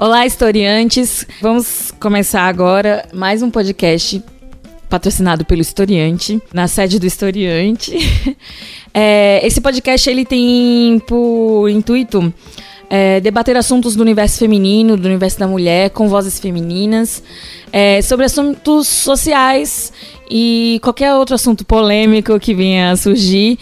[0.00, 1.26] Olá, historiantes!
[1.42, 4.22] Vamos começar agora mais um podcast
[4.88, 7.92] patrocinado pelo Historiante, na sede do Historiante.
[8.94, 12.32] É, esse podcast ele tem por intuito
[12.88, 17.22] é, debater assuntos do universo feminino, do universo da mulher, com vozes femininas,
[17.70, 19.92] é, sobre assuntos sociais
[20.30, 23.58] e qualquer outro assunto polêmico que venha a surgir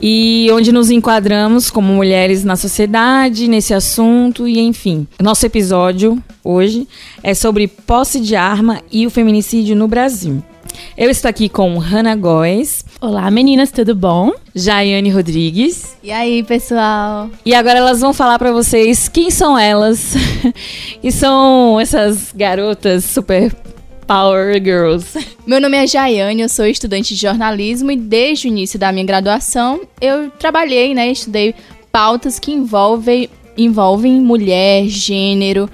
[0.00, 5.06] e onde nos enquadramos como mulheres na sociedade, nesse assunto e enfim.
[5.20, 6.86] Nosso episódio hoje
[7.22, 10.42] é sobre posse de arma e o feminicídio no Brasil.
[10.96, 12.84] Eu estou aqui com Hannah Góes.
[13.00, 14.32] Olá meninas, tudo bom?
[14.54, 15.96] Jaiane Rodrigues.
[16.02, 17.30] E aí, pessoal?
[17.44, 20.14] E agora elas vão falar para vocês quem são elas.
[21.02, 23.54] e são essas garotas super
[24.06, 25.18] Power Girls.
[25.46, 29.04] Meu nome é Jaiane, eu sou estudante de jornalismo e desde o início da minha
[29.04, 31.54] graduação eu trabalhei, né, estudei
[31.90, 35.68] pautas que envolvem, envolvem mulher, gênero.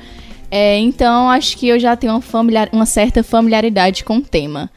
[0.51, 4.71] É, então acho que eu já tenho uma, familiar, uma certa familiaridade com o tema.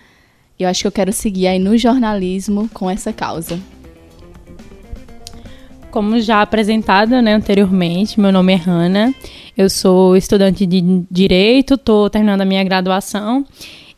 [0.59, 3.59] Eu acho que eu quero seguir aí no jornalismo com essa causa.
[5.93, 9.13] Como já apresentado né, anteriormente, meu nome é Hanna,
[9.55, 13.45] eu sou estudante de Direito, estou terminando a minha graduação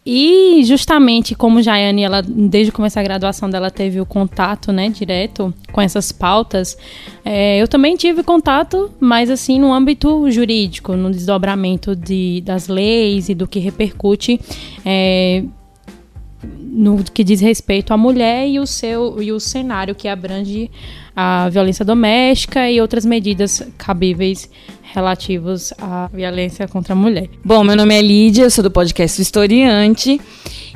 [0.06, 5.54] e justamente como Jaiane, ela desde começar a graduação dela teve o contato, né, direto
[5.72, 6.78] com essas pautas,
[7.24, 13.30] é, eu também tive contato, mas assim no âmbito jurídico, no desdobramento de, das leis
[13.30, 14.38] e do que repercute
[14.86, 15.46] é,
[16.44, 20.70] no que diz respeito à mulher e o seu e o cenário que abrange
[21.16, 24.50] a violência doméstica e outras medidas cabíveis
[24.82, 27.30] relativos à violência contra a mulher.
[27.44, 30.20] Bom, meu nome é Lídia, sou do podcast Historiante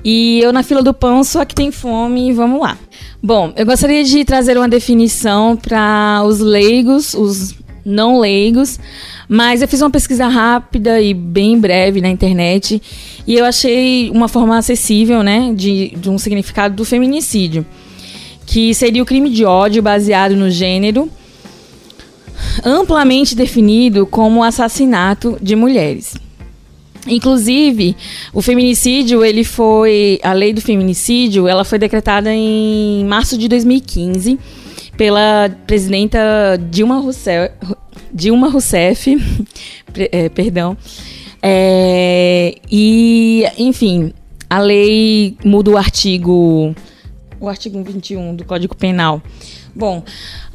[0.03, 2.77] e eu na fila do pão a que tem fome e vamos lá.
[3.21, 8.79] Bom, eu gostaria de trazer uma definição para os leigos, os não leigos,
[9.27, 12.81] mas eu fiz uma pesquisa rápida e bem breve na internet
[13.25, 17.65] e eu achei uma forma acessível, né, de, de um significado do feminicídio,
[18.49, 21.07] que seria o crime de ódio baseado no gênero,
[22.65, 26.15] amplamente definido como assassinato de mulheres.
[27.07, 27.95] Inclusive,
[28.33, 34.39] o feminicídio, ele foi a lei do feminicídio, ela foi decretada em março de 2015
[34.97, 36.19] pela presidenta
[36.71, 37.53] Dilma Rousseff,
[38.11, 39.15] Dilma Rousseff,
[40.11, 40.75] é, perdão.
[41.41, 44.11] É, e, enfim,
[44.49, 46.75] a lei muda o artigo
[47.39, 49.21] o artigo 21 do Código Penal.
[49.75, 50.03] Bom,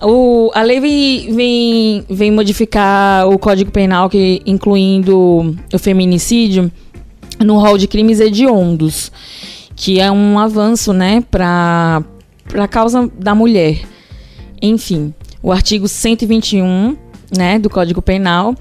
[0.03, 6.71] o, a lei vem, vem, vem modificar o Código Penal, que, incluindo o feminicídio,
[7.41, 9.11] no rol de crimes hediondos,
[9.75, 12.03] que é um avanço né, para
[12.55, 13.81] a causa da mulher.
[14.61, 15.13] Enfim,
[15.43, 16.97] o artigo 121
[17.37, 18.55] né, do Código Penal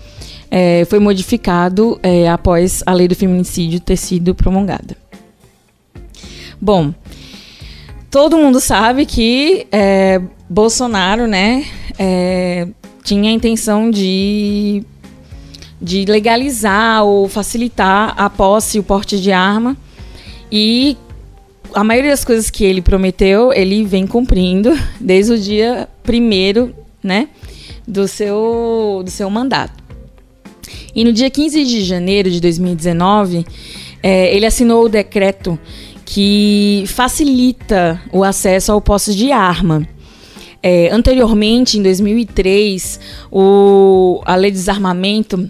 [0.49, 4.95] é, foi modificado é, após a lei do feminicídio ter sido promulgada.
[6.61, 6.93] Bom,
[8.13, 11.65] todo mundo sabe que é, Bolsonaro, né,
[11.97, 12.67] é,
[13.03, 14.83] tinha a intenção de,
[15.81, 19.75] de legalizar ou facilitar a posse e o porte de arma
[20.51, 20.95] e
[21.73, 26.71] a maioria das coisas que ele prometeu, ele vem cumprindo desde o dia primeiro,
[27.01, 27.29] né,
[27.87, 29.83] do seu, do seu mandato.
[30.95, 33.43] E no dia 15 de janeiro de 2019,
[34.03, 35.57] é, ele assinou o decreto
[36.05, 39.87] que facilita o acesso ao posse de arma.
[40.61, 42.99] É, anteriormente, em 2003,
[43.31, 45.49] o, a lei de desarmamento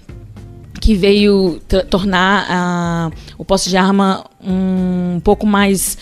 [0.82, 5.98] que veio tornar a, o posse de arma um, pouco mais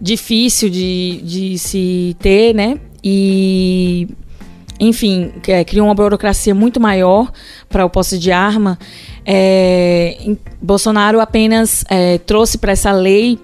[0.00, 2.80] difícil de, de se ter, né?
[3.04, 4.08] E,
[4.80, 7.30] enfim, é, criou uma burocracia muito maior
[7.68, 8.78] para o posse de arma.
[9.24, 10.18] É,
[10.60, 13.38] Bolsonaro apenas é, trouxe para essa lei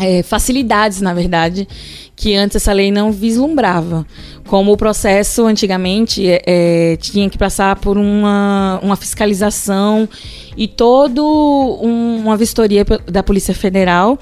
[0.00, 1.68] é, facilidades, na verdade,
[2.16, 4.06] que antes essa lei não vislumbrava.
[4.48, 10.08] Como o processo antigamente é, é, tinha que passar por uma, uma fiscalização
[10.56, 14.18] e toda um, uma vistoria da Polícia Federal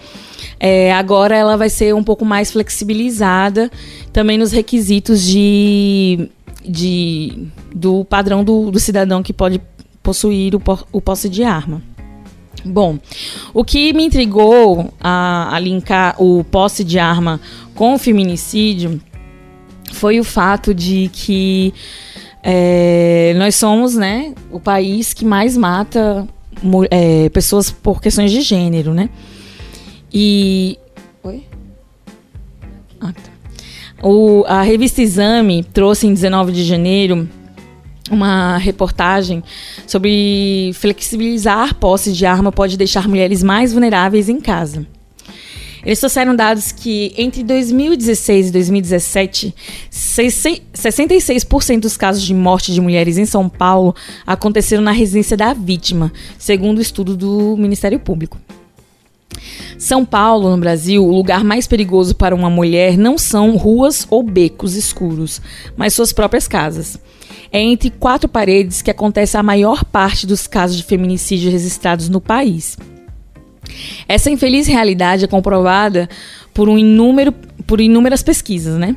[0.60, 3.70] é, agora ela vai ser um pouco mais flexibilizada
[4.12, 6.28] também nos requisitos de,
[6.64, 9.60] de do padrão do, do cidadão que pode
[10.02, 11.82] possuir o, o posse de arma.
[12.64, 12.98] Bom,
[13.54, 17.40] o que me intrigou a, a linkar o posse de arma
[17.74, 19.00] com o feminicídio
[19.92, 21.72] foi o fato de que
[22.42, 26.26] é, nós somos né, o país que mais mata
[26.90, 29.08] é, pessoas por questões de gênero, né?
[30.12, 30.78] E.
[31.22, 31.44] Oi?
[33.00, 33.30] Ah, tá.
[34.02, 37.28] O, a revista Exame trouxe em 19 de janeiro
[38.10, 39.42] uma reportagem
[39.86, 44.86] sobre flexibilizar posse de arma pode deixar mulheres mais vulneráveis em casa.
[45.84, 49.54] Eles trouxeram dados que entre 2016 e 2017,
[49.90, 53.94] 66% dos casos de morte de mulheres em São Paulo
[54.26, 58.38] aconteceram na residência da vítima, segundo o estudo do Ministério Público.
[59.78, 64.22] São Paulo, no Brasil, o lugar mais perigoso para uma mulher não são ruas ou
[64.22, 65.40] becos escuros,
[65.76, 66.98] mas suas próprias casas.
[67.52, 72.20] É entre quatro paredes que acontece a maior parte dos casos de feminicídio registrados no
[72.20, 72.76] país.
[74.08, 76.08] Essa infeliz realidade é comprovada
[76.52, 77.32] por, um inúmero,
[77.66, 78.96] por inúmeras pesquisas, né?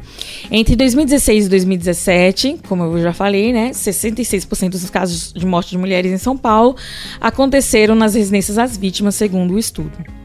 [0.49, 5.77] Entre 2016 e 2017, como eu já falei, né, 66% dos casos de morte de
[5.77, 6.75] mulheres em São Paulo
[7.19, 10.20] aconteceram nas residências das vítimas, segundo o estudo.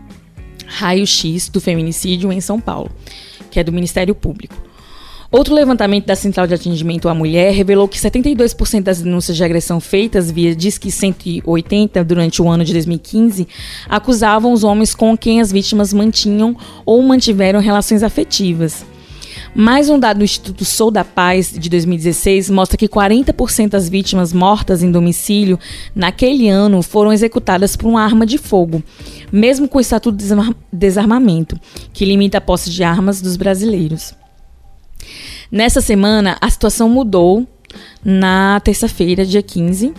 [0.66, 2.90] Raio-X do feminicídio em São Paulo,
[3.50, 4.66] que é do Ministério Público.
[5.30, 9.80] Outro levantamento da Central de Atendimento à Mulher revelou que 72% das denúncias de agressão
[9.80, 13.48] feitas via Disque 180 durante o ano de 2015
[13.88, 18.86] acusavam os homens com quem as vítimas mantinham ou mantiveram relações afetivas.
[19.58, 24.31] Mais um dado do Instituto Sou da Paz de 2016 mostra que 40% das vítimas
[24.31, 25.58] mortas em domicílio
[25.94, 28.82] naquele ano foram executadas por uma arma de fogo,
[29.32, 30.26] mesmo com o Estatuto de
[30.70, 31.58] Desarmamento,
[31.91, 34.12] que limita a posse de armas dos brasileiros.
[35.50, 37.49] Nessa semana, a situação mudou
[38.05, 39.94] na terça-feira, dia 15.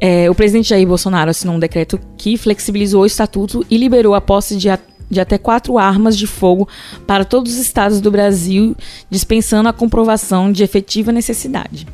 [0.00, 4.20] É, o presidente Jair Bolsonaro assinou um decreto que flexibilizou o estatuto e liberou a
[4.20, 4.68] posse de,
[5.12, 6.66] de até quatro armas de fogo
[7.06, 8.74] para todos os estados do Brasil,
[9.10, 11.86] dispensando a comprovação de efetiva necessidade.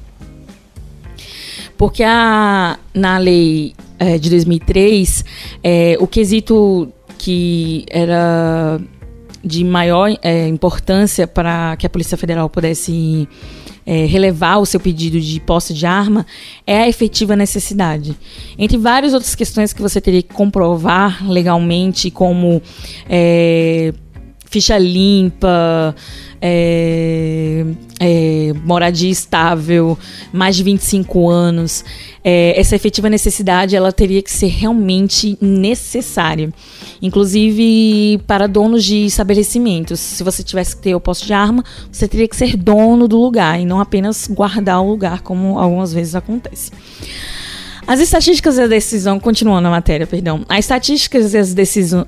[1.76, 5.25] Porque a, na lei é, de 2003,
[5.65, 8.81] é, o quesito que era
[9.44, 13.29] de maior é, importância para que a Polícia Federal pudesse
[13.88, 16.26] é, relevar o seu pedido de posse de arma
[16.67, 18.14] é a efetiva necessidade.
[18.58, 22.61] Entre várias outras questões que você teria que comprovar legalmente, como
[23.08, 23.94] é,
[24.44, 25.96] ficha limpa,
[26.40, 27.64] é,
[28.00, 29.99] é, moradia estável,
[30.32, 31.85] mais de 25 anos,
[32.23, 36.52] é, essa efetiva necessidade ela teria que ser realmente necessária.
[37.00, 40.00] Inclusive para donos de estabelecimentos.
[40.00, 43.20] Se você tivesse que ter o posto de arma, você teria que ser dono do
[43.20, 46.70] lugar e não apenas guardar o lugar, como algumas vezes acontece.
[47.87, 50.44] As estatísticas da decisão, continuando na matéria, perdão.
[50.49, 52.06] As estatísticas e as decisões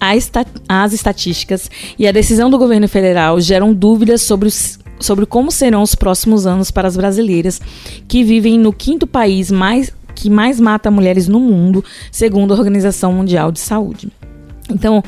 [0.00, 5.82] as estatísticas e a decisão do governo federal geram dúvidas sobre, os, sobre como serão
[5.82, 7.60] os próximos anos para as brasileiras
[8.06, 13.12] que vivem no quinto país mais, que mais mata mulheres no mundo, segundo a Organização
[13.12, 14.10] Mundial de Saúde.
[14.70, 15.02] Então,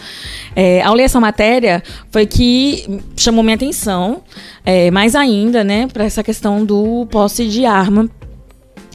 [0.57, 4.23] é, ao ler essa matéria, foi que chamou minha atenção,
[4.65, 8.09] é, mais ainda, né, para essa questão do posse de arma,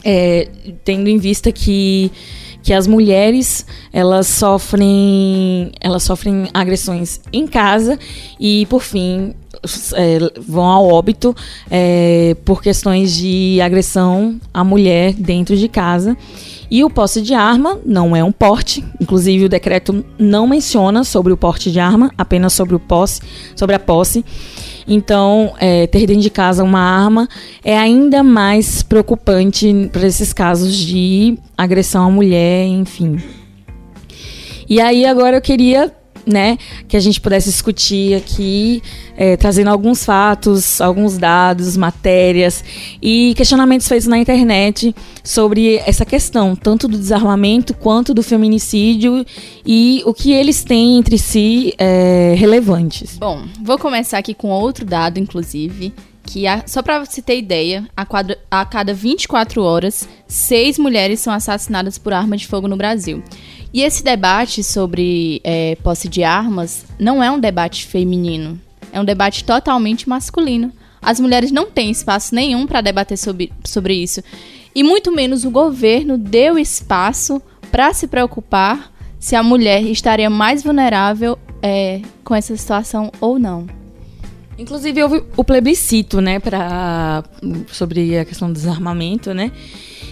[0.04, 0.48] é,
[0.84, 2.10] tendo em vista que
[2.66, 7.96] que as mulheres elas sofrem elas sofrem agressões em casa
[8.40, 9.34] e por fim
[9.94, 11.32] é, vão ao óbito
[11.70, 16.16] é, por questões de agressão à mulher dentro de casa
[16.68, 21.32] e o posse de arma não é um porte, inclusive o decreto não menciona sobre
[21.32, 23.20] o porte de arma, apenas sobre o posse,
[23.54, 24.24] sobre a posse.
[24.88, 27.28] Então, é, ter dentro de casa uma arma
[27.64, 33.20] é ainda mais preocupante para esses casos de agressão à mulher, enfim.
[34.68, 35.92] E aí agora eu queria
[36.26, 38.82] né, que a gente pudesse discutir aqui,
[39.16, 42.64] é, trazendo alguns fatos, alguns dados, matérias
[43.00, 49.24] e questionamentos feitos na internet sobre essa questão, tanto do desarmamento quanto do feminicídio
[49.64, 53.16] e o que eles têm entre si é, relevantes.
[53.18, 55.94] Bom, vou começar aqui com outro dado, inclusive,
[56.26, 61.32] que só para você ter ideia, a, quadra, a cada 24 horas, seis mulheres são
[61.32, 63.22] assassinadas por arma de fogo no Brasil.
[63.76, 68.58] E esse debate sobre é, posse de armas não é um debate feminino,
[68.90, 70.72] é um debate totalmente masculino.
[71.02, 74.22] As mulheres não têm espaço nenhum para debater sobre, sobre isso.
[74.74, 77.38] E muito menos o governo deu espaço
[77.70, 78.90] para se preocupar
[79.20, 83.66] se a mulher estaria mais vulnerável é, com essa situação ou não.
[84.58, 87.22] Inclusive houve o plebiscito, né, para
[87.70, 89.52] sobre a questão do desarmamento, né?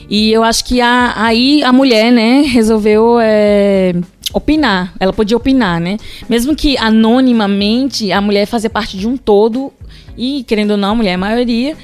[0.08, 3.94] E eu acho que a, aí a mulher, né, resolveu é,
[4.32, 4.92] opinar.
[4.98, 5.96] Ela podia opinar, né?
[6.28, 9.72] Mesmo que anonimamente a mulher fazia parte de um todo
[10.16, 11.76] e querendo ou não, a mulher é a maioria.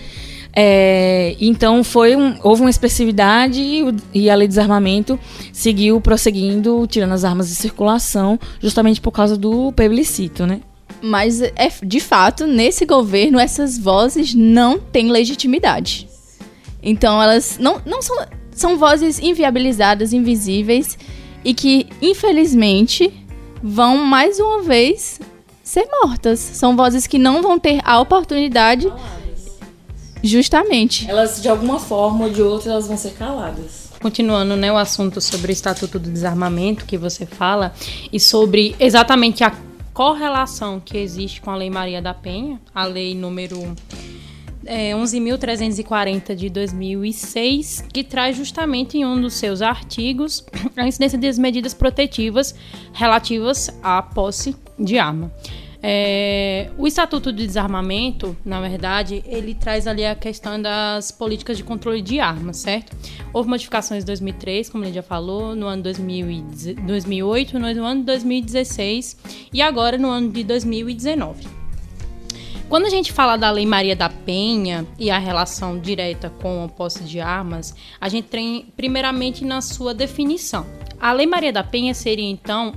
[0.53, 5.19] É, então foi um, houve uma expressividade e, e, a lei de desarmamento
[5.53, 10.61] seguiu prosseguindo, tirando as armas de circulação, justamente por causa do plebiscito, né?
[11.01, 16.10] Mas, é, de fato, nesse governo, essas vozes não têm legitimidade.
[16.83, 18.17] Então, elas não, não são,
[18.51, 20.99] são vozes inviabilizadas, invisíveis,
[21.45, 23.13] e que, infelizmente,
[23.63, 25.21] vão mais uma vez
[25.63, 26.39] ser mortas.
[26.39, 28.93] São vozes que não vão ter a oportunidade.
[30.23, 31.09] Justamente.
[31.09, 33.91] Elas, de alguma forma ou de outra, elas vão ser caladas.
[34.01, 37.73] Continuando, né, o assunto sobre o Estatuto do Desarmamento que você fala
[38.13, 39.53] e sobre exatamente a
[39.93, 43.77] correlação que existe com a Lei Maria da Penha, a lei número
[44.71, 50.47] é, 11.340 de 2006, que traz justamente em um dos seus artigos
[50.77, 52.55] a incidência das medidas protetivas
[52.93, 55.33] relativas à posse de arma.
[55.83, 61.65] É, o Estatuto de Desarmamento, na verdade, ele traz ali a questão das políticas de
[61.65, 62.97] controle de armas, certo?
[63.33, 69.17] Houve modificações em 2003, como ele já falou, no ano 2008, no ano de 2016
[69.53, 71.60] e agora no ano de 2019.
[72.71, 76.69] Quando a gente fala da Lei Maria da Penha e a relação direta com a
[76.69, 80.65] posse de armas, a gente tem primeiramente na sua definição.
[81.01, 82.73] A Lei Maria da Penha seria então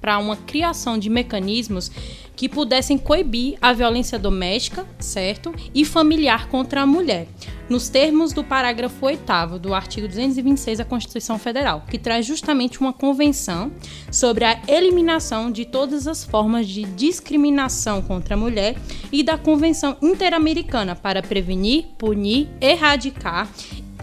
[0.00, 1.92] para uma criação de mecanismos
[2.36, 5.52] que pudessem coibir a violência doméstica, certo?
[5.74, 7.26] E familiar contra a mulher,
[7.68, 12.92] nos termos do parágrafo 8 do artigo 226 da Constituição Federal, que traz justamente uma
[12.92, 13.72] convenção
[14.12, 18.76] sobre a eliminação de todas as formas de discriminação contra a mulher
[19.10, 23.50] e da Convenção Interamericana para prevenir, punir, erradicar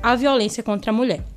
[0.01, 1.32] a violência contra a mulher.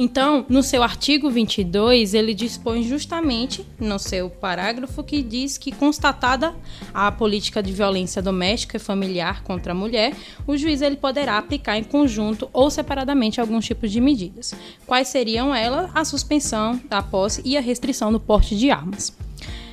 [0.00, 6.54] Então, no seu artigo 22, ele dispõe justamente no seu parágrafo que diz que constatada
[6.94, 10.14] a política de violência doméstica e familiar contra a mulher,
[10.46, 14.54] o juiz ele poderá aplicar em conjunto ou separadamente alguns tipos de medidas.
[14.86, 15.90] Quais seriam elas?
[15.92, 19.12] A suspensão da posse e a restrição do porte de armas.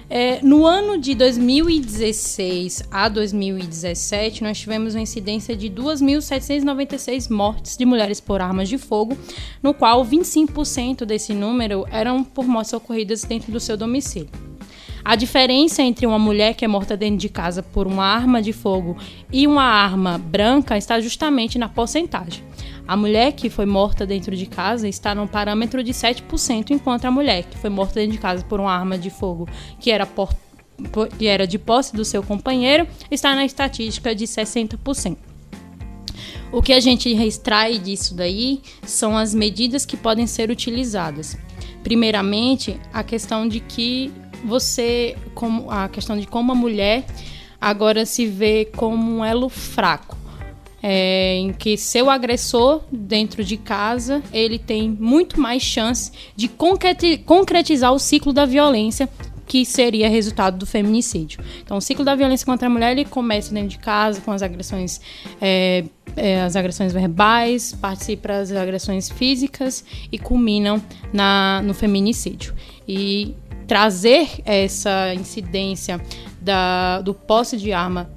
[0.07, 7.85] É, no ano de 2016 a 2017, nós tivemos uma incidência de 2.796 mortes de
[7.85, 9.17] mulheres por armas de fogo,
[9.63, 14.29] no qual 25% desse número eram por mortes ocorridas dentro do seu domicílio.
[15.03, 18.51] A diferença entre uma mulher que é morta dentro de casa por uma arma de
[18.51, 18.97] fogo
[19.31, 22.43] e uma arma branca está justamente na porcentagem.
[22.87, 27.11] A mulher que foi morta dentro de casa está no parâmetro de 7%, enquanto a
[27.11, 29.47] mulher que foi morta dentro de casa por uma arma de fogo
[29.79, 30.29] que era, por,
[31.17, 35.17] que era de posse do seu companheiro está na estatística de 60%.
[36.51, 41.35] O que a gente extrai disso daí são as medidas que podem ser utilizadas.
[41.83, 44.11] Primeiramente, a questão de que
[44.43, 47.03] você, como a questão de como a mulher
[47.59, 50.14] agora se vê como um elo fraco
[50.87, 57.91] é, em que seu agressor dentro de casa ele tem muito mais chance de concretizar
[57.91, 59.09] o ciclo da violência
[59.47, 61.43] que seria resultado do feminicídio.
[61.63, 64.43] Então, o ciclo da violência contra a mulher ele começa dentro de casa com as
[64.43, 65.01] agressões,
[65.41, 70.79] é, é, as agressões verbais, participa das agressões físicas e culminam
[71.11, 72.53] na, no feminicídio.
[72.87, 73.33] E
[73.65, 75.99] trazer essa incidência
[76.39, 78.07] da, do posse de arma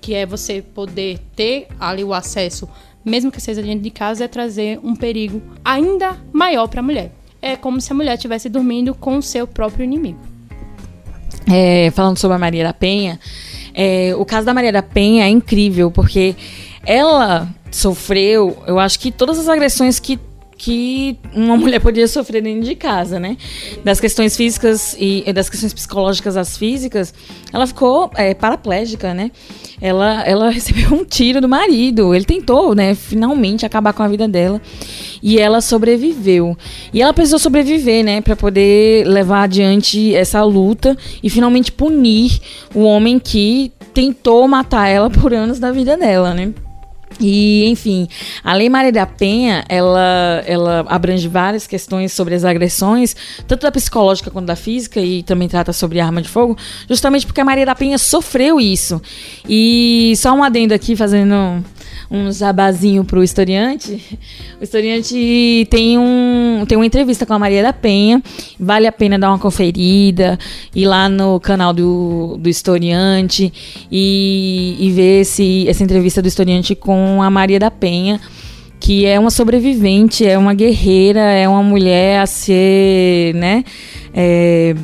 [0.00, 2.68] que é você poder ter ali o acesso,
[3.04, 7.12] mesmo que seja dentro de casa, é trazer um perigo ainda maior para a mulher.
[7.40, 10.18] É como se a mulher estivesse dormindo com o seu próprio inimigo.
[11.48, 13.20] É, falando sobre a Maria da Penha,
[13.72, 16.34] é, o caso da Maria da Penha é incrível, porque
[16.84, 20.18] ela sofreu, eu acho que todas as agressões que
[20.56, 23.36] que uma mulher podia sofrer dentro de casa, né?
[23.84, 27.12] Das questões físicas e das questões psicológicas às físicas,
[27.52, 29.30] ela ficou é, paraplégica, né?
[29.80, 32.14] Ela, ela recebeu um tiro do marido.
[32.14, 32.94] Ele tentou, né?
[32.94, 34.60] Finalmente acabar com a vida dela
[35.22, 36.56] e ela sobreviveu.
[36.92, 38.20] E ela precisou sobreviver, né?
[38.20, 42.40] Para poder levar adiante essa luta e finalmente punir
[42.74, 46.52] o homem que tentou matar ela por anos da vida dela, né?
[47.20, 48.08] E, enfim,
[48.44, 53.72] a Lei Maria da Penha, ela, ela abrange várias questões sobre as agressões, tanto da
[53.72, 56.56] psicológica quanto da física, e também trata sobre arma de fogo,
[56.88, 59.00] justamente porque a Maria da Penha sofreu isso.
[59.48, 61.64] E só um adendo aqui, fazendo
[62.10, 64.02] um jabazinho pro historiante.
[64.60, 68.22] O historiante tem, um, tem uma entrevista com a Maria da Penha.
[68.58, 70.38] Vale a pena dar uma conferida,
[70.74, 73.52] ir lá no canal do, do historiante
[73.90, 78.20] e, e ver esse, essa entrevista do historiante com a Maria da Penha
[78.78, 83.64] que é uma sobrevivente, é uma guerreira, é uma mulher a ser, né,
[84.14, 84.76] é,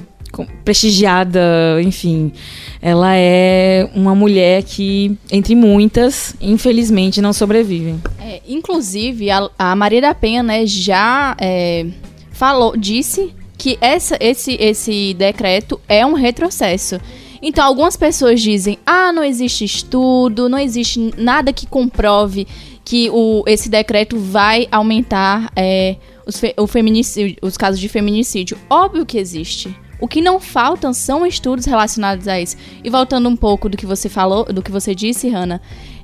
[0.65, 1.41] prestigiada,
[1.83, 2.33] enfim.
[2.81, 8.01] Ela é uma mulher que, entre muitas, infelizmente não sobrevivem.
[8.21, 11.87] É, inclusive, a, a, Maria da Penha, né, já é,
[12.33, 17.01] falou, disse que essa, esse, esse decreto é um retrocesso.
[17.43, 22.47] Então, algumas pessoas dizem: ah, não existe estudo, não existe nada que comprove
[22.85, 25.97] que o, esse decreto vai aumentar é,
[26.27, 28.57] os, fe, o feminicídio, os casos de feminicídio.
[28.69, 29.75] Óbvio que existe.
[30.03, 32.57] O que não faltam são estudos relacionados a isso.
[32.83, 35.61] E voltando um pouco do que você falou, do que você disse, Hannah,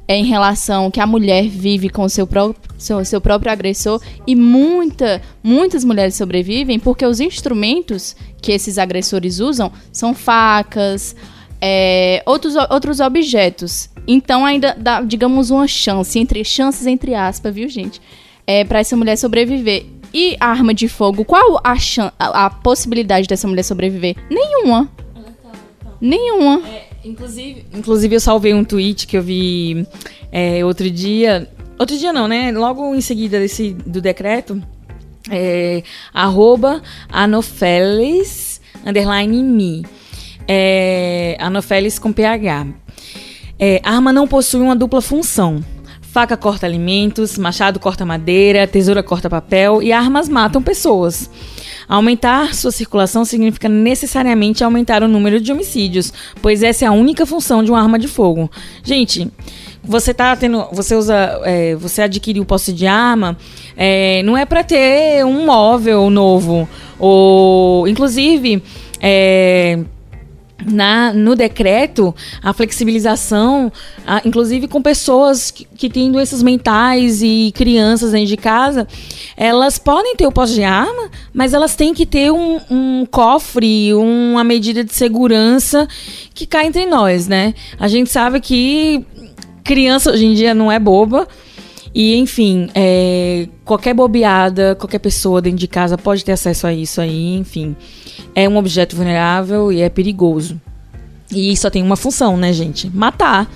[0.07, 4.37] é em relação que a mulher vive com seu, pró seu, seu próprio agressor e
[4.37, 11.17] muita, muitas mulheres sobrevivem porque os instrumentos que esses agressores usam são facas,
[11.61, 13.91] é, outros, outros objetos.
[14.07, 18.01] Então ainda dá, digamos, uma chance, entre chances entre aspas, viu, gente?
[18.47, 19.98] É, para essa mulher sobreviver.
[20.13, 21.75] E arma de fogo, qual a,
[22.19, 24.17] a, a possibilidade dessa mulher sobreviver?
[24.31, 24.89] Nenhuma.
[26.01, 26.67] Nenhuma.
[26.67, 29.87] É, inclusive, inclusive, eu salvei um tweet que eu vi
[30.33, 31.49] é, outro dia.
[31.79, 32.51] Outro dia não, né?
[32.53, 34.63] Logo em seguida desse, do decreto.
[35.31, 35.83] É,
[36.15, 39.85] arroba anofeles, underline me.
[40.47, 42.67] É, anofeles com PH.
[43.59, 45.63] É, arma não possui uma dupla função.
[46.19, 51.31] Faca corta alimentos, machado corta madeira, tesoura corta papel e armas matam pessoas.
[51.89, 57.25] Aumentar sua circulação significa necessariamente aumentar o número de homicídios, pois essa é a única
[57.25, 58.51] função de uma arma de fogo.
[58.83, 59.31] Gente,
[59.81, 63.39] você tá tendo, você usa, é, você adquiriu posse de arma,
[63.77, 68.61] é, não é para ter um móvel novo ou, inclusive,
[69.01, 69.79] é,
[70.67, 73.71] na, no decreto a flexibilização,
[74.07, 78.87] a, inclusive com pessoas que, que, têm doenças mentais e crianças dentro de casa,
[79.37, 83.95] elas podem ter o posse de arma, mas elas têm que ter um, um, cofre,
[83.95, 85.87] uma medida de segurança
[86.35, 87.55] que cai entre nós, né?
[87.79, 89.05] A gente sabe que
[89.63, 91.29] criança hoje em dia não é boba.
[91.95, 97.01] E, enfim, é, qualquer bobeada, qualquer pessoa dentro de casa pode ter acesso a isso
[97.01, 97.75] aí, enfim
[98.39, 100.61] é um objeto vulnerável e é perigoso.
[101.35, 102.89] E só tem uma função, né, gente?
[102.89, 103.51] Matar.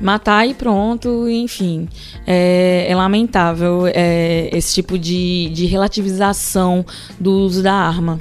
[0.00, 1.86] Matar e pronto, enfim.
[2.26, 6.86] É, é lamentável é, esse tipo de, de relativização
[7.20, 8.18] do uso da arma.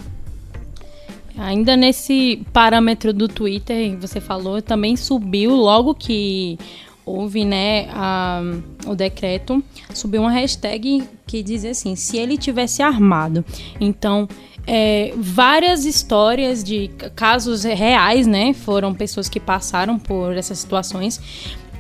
[1.38, 6.58] Ainda nesse parâmetro do Twitter, você falou, também subiu logo que
[7.06, 8.42] houve né, a,
[8.86, 13.46] o decreto, subiu uma hashtag que dizia assim: se ele tivesse armado.
[13.80, 14.28] Então,
[14.68, 18.54] é, várias histórias de casos reais, né?
[18.54, 21.20] Foram pessoas que passaram por essas situações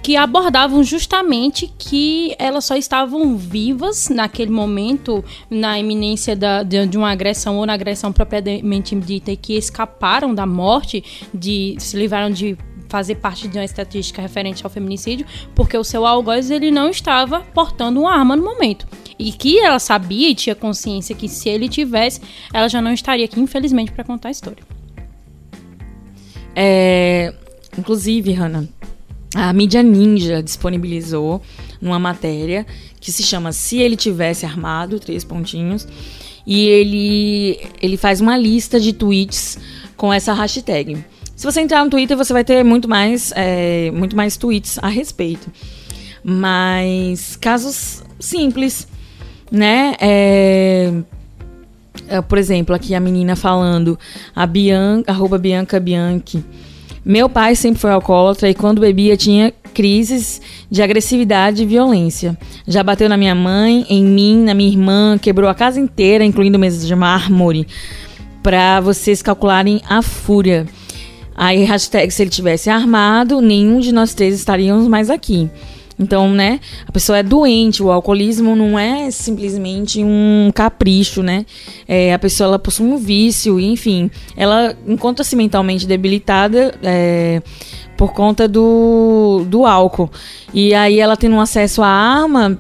[0.02, 6.98] que abordavam justamente que elas só estavam vivas naquele momento, na iminência da, de, de,
[6.98, 12.32] uma agressão ou na agressão propriamente dita, e que escaparam da morte, de se livraram
[12.32, 16.90] de fazer parte de uma estatística referente ao feminicídio, porque o seu algoz ele não
[16.90, 18.88] estava portando uma arma no momento.
[19.20, 22.22] E que ela sabia e tinha consciência que se ele tivesse,
[22.54, 24.64] ela já não estaria aqui, infelizmente, para contar a história.
[26.56, 27.34] É,
[27.78, 28.68] inclusive, Hannah,
[29.36, 31.42] a mídia ninja disponibilizou
[31.82, 32.66] numa matéria
[33.00, 35.88] que se chama Se Ele Tivesse Armado, três pontinhos,
[36.46, 39.58] e ele, ele faz uma lista de tweets
[39.96, 41.04] com essa hashtag.
[41.36, 44.88] Se você entrar no Twitter, você vai ter muito mais, é, muito mais tweets a
[44.88, 45.52] respeito.
[46.24, 48.88] Mas casos simples,
[49.52, 49.96] né?
[50.00, 50.94] É,
[52.08, 53.98] é, por exemplo, aqui a menina falando,
[54.36, 56.44] a Bianca, arroba Bianca Bianchi.
[57.04, 62.38] Meu pai sempre foi alcoólatra e quando bebia tinha crises de agressividade e violência.
[62.68, 66.60] Já bateu na minha mãe, em mim, na minha irmã, quebrou a casa inteira, incluindo
[66.60, 67.66] mesas de mármore,
[68.44, 70.66] para vocês calcularem a fúria.
[71.34, 75.50] Aí, hashtag, se ele tivesse armado, nenhum de nós três estaríamos mais aqui.
[76.00, 81.44] Então, né, a pessoa é doente, o alcoolismo não é simplesmente um capricho, né?
[81.88, 87.42] É, a pessoa ela possui um vício, enfim, ela encontra-se mentalmente debilitada é,
[87.98, 90.12] por conta do, do álcool.
[90.54, 92.60] E aí ela tendo acesso à arma,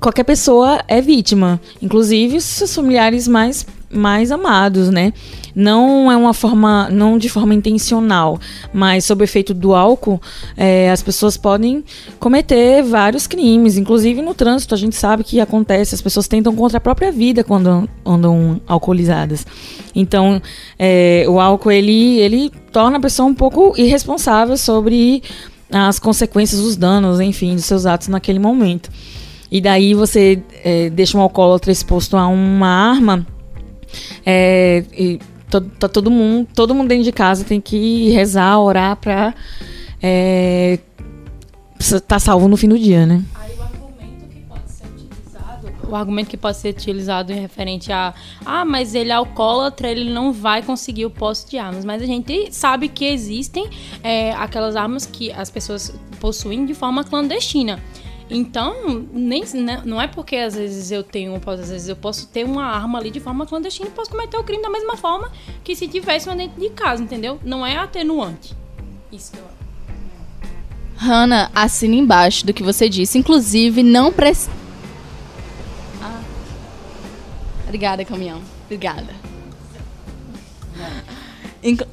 [0.00, 5.12] qualquer pessoa é vítima, inclusive seus familiares mais mais amados, né?
[5.54, 8.38] Não é uma forma, não de forma intencional,
[8.72, 10.20] mas sob o efeito do álcool,
[10.56, 11.82] é, as pessoas podem
[12.18, 16.78] cometer vários crimes, inclusive no trânsito a gente sabe que acontece, as pessoas tentam contra
[16.78, 19.46] a própria vida quando andam alcoolizadas.
[19.94, 20.42] Então,
[20.78, 25.22] é, o álcool ele, ele torna a pessoa um pouco irresponsável sobre
[25.70, 28.90] as consequências, os danos, enfim, dos seus atos naquele momento.
[29.50, 33.26] E daí você é, deixa um alcoólatra exposto a uma arma.
[34.24, 38.96] É, e to, tá todo mundo, todo mundo dentro de casa tem que rezar, orar
[38.96, 39.34] para
[40.02, 40.78] é,
[42.06, 43.22] tá salvo no fim do dia, né?
[45.88, 48.12] o argumento que pode ser utilizado em referente a
[48.44, 51.84] ah, mas ele é alcoólatra, ele não vai conseguir o posse de armas.
[51.84, 53.68] Mas a gente sabe que existem
[54.02, 57.80] é, aquelas armas que as pessoas possuem de forma clandestina.
[58.28, 62.44] Então, nem, né, não é porque às vezes eu tenho, às vezes eu posso ter
[62.44, 65.30] uma arma ali de forma clandestina e posso cometer o crime da mesma forma
[65.62, 67.38] que se tivesse uma dentro de casa, entendeu?
[67.44, 68.56] Não é atenuante.
[69.12, 69.56] Isso que eu
[70.96, 73.18] Hanna, assina embaixo do que você disse.
[73.18, 74.50] Inclusive, não precisa.
[76.02, 76.22] Ah.
[77.64, 78.40] Obrigada, caminhão.
[78.64, 79.14] Obrigada.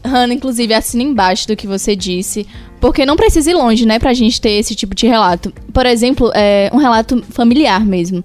[0.06, 2.48] Hanna, inclusive, assina embaixo do que você disse.
[2.84, 5.54] Porque não precisa ir longe, né, pra gente ter esse tipo de relato.
[5.72, 8.22] Por exemplo, é, um relato familiar mesmo.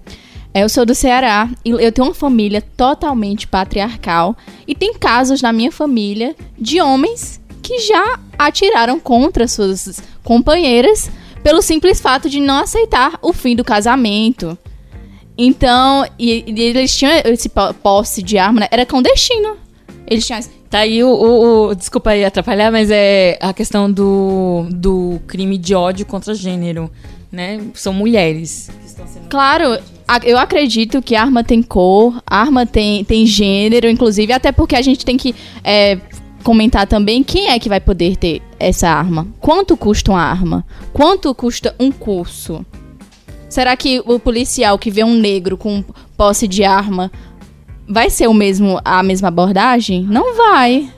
[0.53, 4.37] É, eu sou do Ceará e eu tenho uma família totalmente patriarcal.
[4.67, 11.09] E tem casos na minha família de homens que já atiraram contra suas companheiras
[11.41, 14.59] pelo simples fato de não aceitar o fim do casamento.
[15.39, 17.49] Então, e, e eles tinham esse
[17.81, 18.67] posse de arma, né?
[18.73, 19.57] Era clandestino.
[20.11, 20.41] Eles tinham
[20.71, 25.57] Tá aí o, o, o, Desculpa aí atrapalhar, mas é a questão do, do crime
[25.57, 26.91] de ódio contra gênero,
[27.33, 27.61] né?
[27.73, 28.71] São mulheres.
[29.31, 29.79] Claro,
[30.25, 35.07] eu acredito que arma tem cor, arma tem, tem gênero, inclusive, até porque a gente
[35.07, 35.99] tem que é,
[36.43, 39.27] comentar também quem é que vai poder ter essa arma.
[39.41, 40.67] Quanto custa uma arma?
[40.93, 42.65] Quanto custa um curso?
[43.49, 45.83] Será que o policial que vê um negro com
[46.17, 47.11] posse de arma
[47.89, 50.03] vai ser o mesmo, a mesma abordagem?
[50.05, 50.91] Não vai.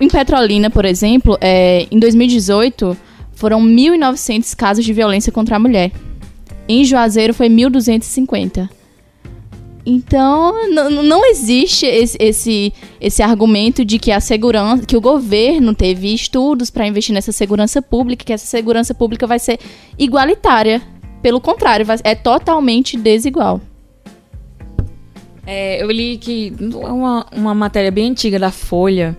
[0.00, 2.96] Em Petrolina, por exemplo, é, em 2018,
[3.32, 5.90] foram 1.900 casos de violência contra a mulher.
[6.68, 8.68] Em Juazeiro foi 1.250.
[9.90, 16.12] Então, não existe esse, esse, esse, argumento de que a segurança, que o governo teve
[16.12, 19.58] estudos para investir nessa segurança pública, que essa segurança pública vai ser
[19.98, 20.82] igualitária.
[21.22, 23.60] Pelo contrário, é totalmente desigual.
[25.46, 29.16] É, eu li que uma, uma matéria bem antiga da Folha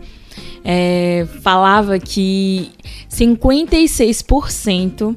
[0.64, 2.70] é, falava que
[3.10, 5.16] 56%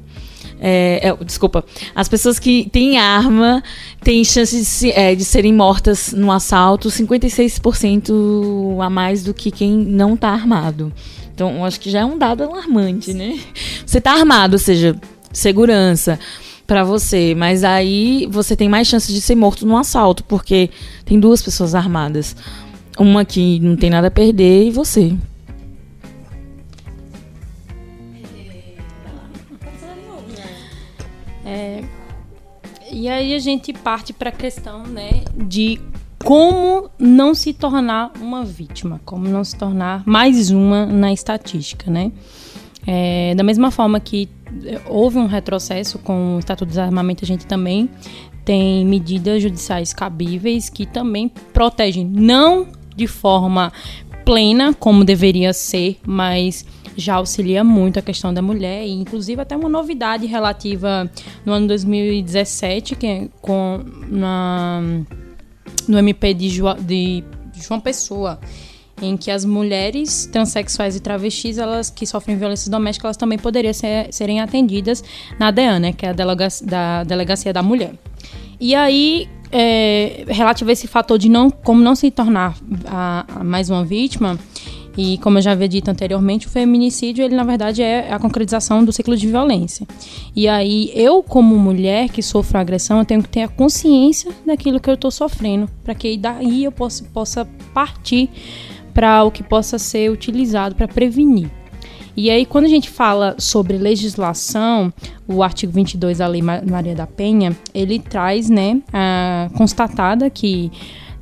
[0.65, 3.61] é, é, desculpa, as pessoas que têm arma
[4.01, 9.51] têm chance de, se, é, de serem mortas no assalto 56% a mais do que
[9.51, 10.93] quem não está armado.
[11.35, 13.37] Então, acho que já é um dado alarmante, né?
[13.85, 14.95] Você está armado, ou seja,
[15.33, 16.17] segurança
[16.65, 20.69] para você, mas aí você tem mais chances de ser morto no assalto, porque
[21.05, 22.35] tem duas pessoas armadas.
[22.97, 25.15] Uma que não tem nada a perder e você.
[31.45, 31.83] É,
[32.91, 35.79] e aí a gente parte para a questão, né, de
[36.23, 42.11] como não se tornar uma vítima, como não se tornar mais uma na estatística, né?
[42.85, 44.29] É, da mesma forma que
[44.87, 47.89] houve um retrocesso com o Estatuto do Desarmamento, a gente também
[48.43, 53.71] tem medidas judiciais cabíveis que também protegem, não de forma
[54.25, 56.65] plena, como deveria ser, mas
[56.95, 61.09] já auxilia muito a questão da mulher, e inclusive até uma novidade relativa
[61.45, 64.81] no ano 2017, que é com, na,
[65.87, 67.23] no MP de, jo, de
[67.55, 68.39] João Pessoa,
[69.03, 73.73] em que as mulheres transexuais e travestis, elas que sofrem violência doméstica, elas também poderiam
[73.73, 75.03] ser, serem atendidas
[75.39, 77.93] na DEAN, né, que é a delegacia da, delegacia da mulher.
[78.59, 82.55] E aí, é, relativo a esse fator de não, como não se tornar
[82.87, 84.39] a, a mais uma vítima,
[84.95, 88.85] e como eu já havia dito anteriormente, o feminicídio, ele na verdade é a concretização
[88.85, 89.87] do ciclo de violência.
[90.35, 94.79] E aí, eu como mulher que sofro agressão, eu tenho que ter a consciência daquilo
[94.79, 98.29] que eu estou sofrendo, para que daí eu possa, possa partir
[98.93, 101.49] para o que possa ser utilizado para prevenir.
[102.15, 104.93] E aí, quando a gente fala sobre legislação,
[105.27, 110.71] o artigo 22 da Lei Maria da Penha, ele traz, né, a constatada que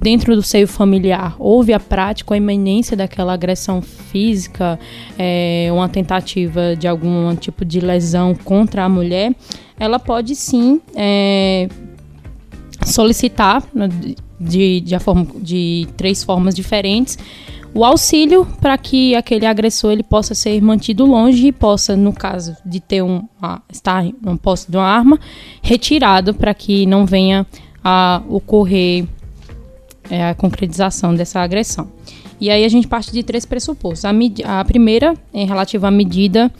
[0.01, 4.77] dentro do seio familiar houve a prática, a iminência daquela agressão física,
[5.17, 9.33] é, uma tentativa de algum tipo de lesão contra a mulher,
[9.79, 11.69] ela pode sim é,
[12.85, 13.87] solicitar né,
[14.39, 17.17] de, de, forma, de três formas diferentes
[17.73, 22.55] o auxílio para que aquele agressor ele possa ser mantido longe e possa, no caso
[22.65, 25.19] de ter um a, estar em posse de uma arma,
[25.61, 27.45] retirado para que não venha
[27.83, 29.05] a ocorrer
[30.09, 31.87] é, a concretização dessa agressão.
[32.39, 34.03] E aí a gente parte de três pressupostos.
[34.03, 34.11] A,
[34.59, 36.51] a primeira é relativa à medida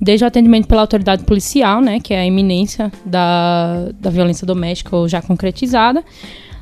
[0.00, 4.94] desde o atendimento pela autoridade policial, né, que é a iminência da, da violência doméstica
[4.96, 6.04] ou já concretizada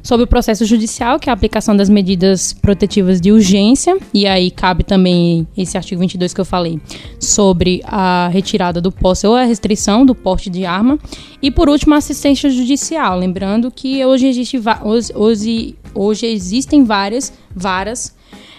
[0.06, 4.52] sobre o processo judicial, que é a aplicação das medidas protetivas de urgência, e aí
[4.52, 6.80] cabe também esse artigo 22 que eu falei,
[7.18, 10.96] sobre a retirada do posse ou a restrição do porte de arma,
[11.42, 14.60] e por último a assistência judicial, lembrando que hoje, existe,
[15.14, 18.14] hoje, hoje existem várias varas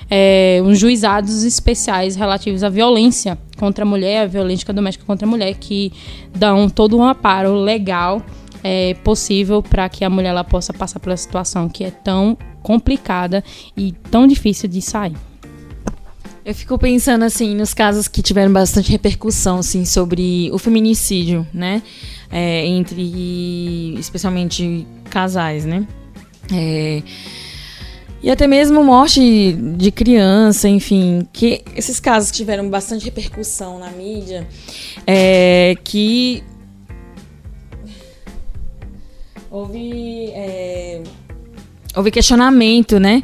[0.09, 5.53] é, juizados especiais relativos à violência contra a mulher, a violência doméstica contra a mulher,
[5.55, 5.93] que
[6.35, 8.21] dão todo um aparo legal
[8.67, 13.41] é, possível para que a mulher ela possa passar pela situação que é tão complicada
[13.77, 15.15] e tão difícil de sair.
[16.43, 21.81] Eu fico pensando assim nos casos que tiveram bastante repercussão assim sobre o feminicídio, né,
[22.29, 25.87] é, entre especialmente casais, né.
[26.51, 27.01] É,
[28.21, 34.45] e até mesmo morte de criança, enfim, que esses casos tiveram bastante repercussão na mídia,
[35.05, 36.43] é, que
[39.49, 41.01] houve, é,
[41.95, 43.23] houve questionamento, né?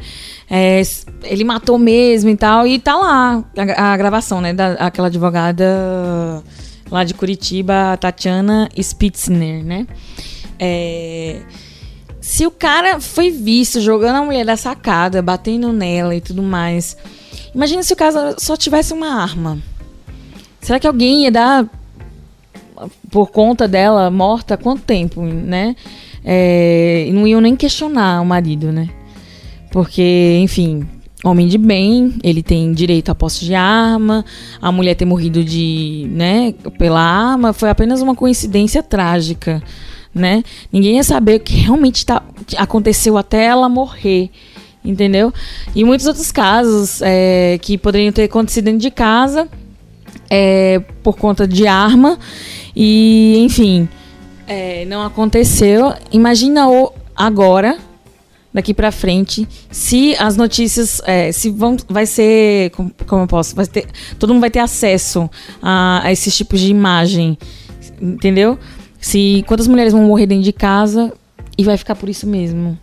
[0.50, 0.82] É,
[1.24, 3.44] ele matou mesmo e tal, e tá lá
[3.78, 4.54] a, a gravação, né?
[4.54, 6.44] Da, aquela advogada
[6.90, 9.88] lá de Curitiba, Tatiana Spitzner, né?
[10.60, 11.42] É,
[12.22, 16.96] se o cara foi visto jogando a mulher da sacada, batendo nela e tudo mais,
[17.54, 19.60] imagina se o cara só tivesse uma arma.
[20.62, 21.68] Será que alguém ia dar
[23.12, 25.76] por conta dela morta quanto tempo, né?
[26.24, 28.90] É, não iam nem questionar o marido, né?
[29.72, 30.86] Porque, enfim,
[31.24, 34.26] homem de bem, ele tem direito à posse de arma,
[34.62, 39.64] a mulher ter morrido de, né, pela arma, foi apenas uma coincidência trágica,
[40.14, 40.44] né?
[40.72, 42.22] Ninguém ia saber o que realmente tá,
[42.58, 44.30] aconteceu até ela morrer,
[44.84, 45.34] entendeu?
[45.74, 49.48] E muitos outros casos é, que poderiam ter acontecido dentro de casa
[50.30, 52.20] é, por conta de arma
[52.76, 53.88] e, enfim,
[54.48, 55.94] é, não aconteceu.
[56.12, 57.78] Imagina o agora,
[58.54, 63.56] daqui para frente, se as notícias, é, se vão, vai ser, como, como eu posso,
[63.56, 63.88] vai ter,
[64.20, 65.30] todo mundo vai ter acesso
[65.62, 67.38] a, a esses tipos de imagem,
[68.02, 68.60] entendeu?
[69.00, 71.12] Se quantas mulheres vão morrer dentro de casa
[71.58, 72.78] e vai ficar por isso mesmo.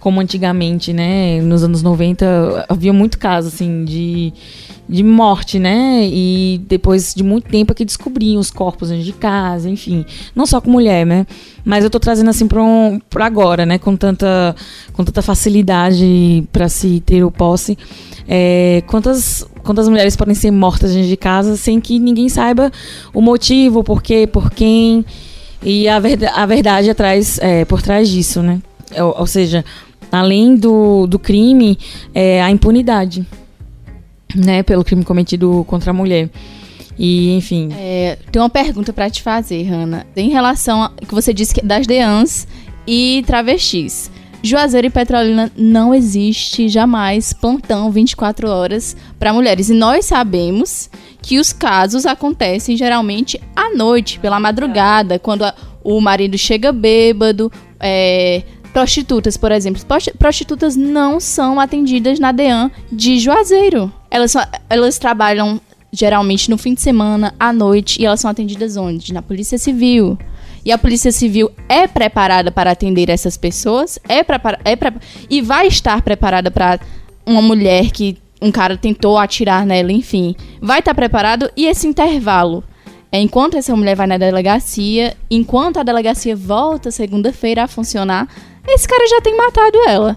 [0.00, 1.40] Como antigamente, né?
[1.40, 4.32] Nos anos 90 havia muito caso assim de
[4.88, 6.08] de morte, né?
[6.10, 10.04] E depois de muito tempo é que descobriam os corpos dentro de casa, enfim.
[10.34, 11.26] Não só com mulher, né?
[11.62, 13.76] Mas eu tô trazendo assim para um, pra agora, né?
[13.78, 14.56] Com tanta,
[14.94, 17.76] com tanta facilidade para se ter o posse.
[18.26, 22.72] É, quantas, quantas mulheres podem ser mortas dentro de casa sem que ninguém saiba
[23.12, 25.04] o motivo, o porquê, por quem.
[25.62, 28.62] E a, verdade, a verdade atrás, é, por trás disso, né?
[28.96, 29.62] Ou, ou seja,
[30.10, 31.78] além do, do crime,
[32.14, 33.26] é a impunidade
[34.34, 36.30] né, pelo crime cometido contra a mulher.
[36.98, 37.68] E, enfim.
[37.78, 40.06] É, tem uma pergunta para te fazer, Hanna.
[40.16, 42.46] Em relação a que você disse que das deans
[42.86, 44.10] e travestis.
[44.42, 49.68] Juazeiro e Petrolina não existe jamais plantão 24 horas para mulheres.
[49.68, 50.88] E nós sabemos
[51.20, 57.50] que os casos acontecem geralmente à noite, pela madrugada, quando a, o marido chega bêbado,
[57.80, 58.42] é,
[58.78, 59.82] Prostitutas, por exemplo.
[60.16, 63.92] Prostitutas não são atendidas na DEAN de Juazeiro.
[64.08, 64.34] Elas,
[64.70, 65.60] elas trabalham
[65.92, 69.12] geralmente no fim de semana, à noite, e elas são atendidas onde?
[69.12, 70.16] Na Polícia Civil.
[70.64, 74.76] E a Polícia Civil é preparada para atender essas pessoas, é, prepara é
[75.28, 76.78] e vai estar preparada para
[77.26, 80.36] uma mulher que um cara tentou atirar nela, enfim.
[80.62, 82.62] Vai estar preparado e esse intervalo
[83.10, 88.28] é, enquanto essa mulher vai na delegacia, enquanto a delegacia volta segunda-feira a funcionar,
[88.74, 90.16] esse cara já tem matado ela.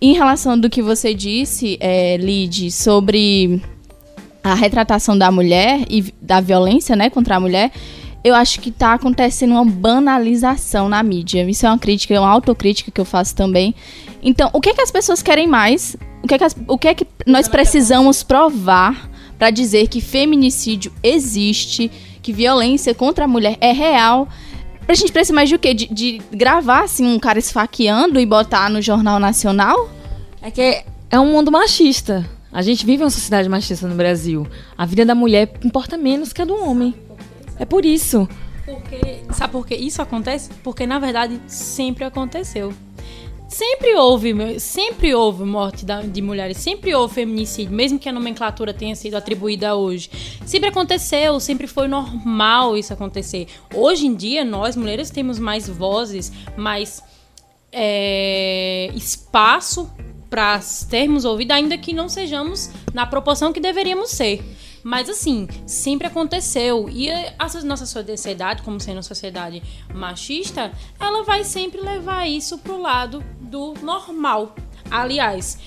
[0.00, 3.60] Em relação do que você disse, é, Lid, sobre
[4.42, 7.72] a retratação da mulher e da violência né, contra a mulher,
[8.22, 11.48] eu acho que está acontecendo uma banalização na mídia.
[11.48, 13.74] Isso é uma crítica, é uma autocrítica que eu faço também.
[14.22, 15.96] Então, o que, é que as pessoas querem mais?
[16.22, 20.00] O que é que, as, o que, é que nós precisamos provar para dizer que
[20.00, 24.28] feminicídio existe, que violência contra a mulher é real?
[24.88, 25.74] A gente precisa mais de o quê?
[25.74, 29.90] De, de gravar, assim, um cara esfaqueando e botar no Jornal Nacional?
[30.40, 32.28] É que é um mundo machista.
[32.50, 34.46] A gente vive uma sociedade machista no Brasil.
[34.78, 36.94] A vida da mulher importa menos que a do homem.
[37.58, 38.26] É por isso.
[38.64, 40.48] Porque, sabe por que isso acontece?
[40.62, 42.72] Porque na verdade sempre aconteceu.
[43.48, 48.94] Sempre houve, sempre houve morte de mulheres, sempre houve feminicídio, mesmo que a nomenclatura tenha
[48.94, 50.10] sido atribuída hoje.
[50.44, 53.48] Sempre aconteceu, sempre foi normal isso acontecer.
[53.74, 57.02] Hoje em dia, nós mulheres temos mais vozes, mais
[57.72, 59.90] é, espaço
[60.28, 64.44] para termos ouvido, ainda que não sejamos na proporção que deveríamos ser.
[64.82, 66.88] Mas assim, sempre aconteceu.
[66.88, 69.62] E a nossa sociedade, como sendo uma sociedade
[69.94, 74.54] machista, ela vai sempre levar isso pro lado do normal.
[74.90, 75.58] Aliás,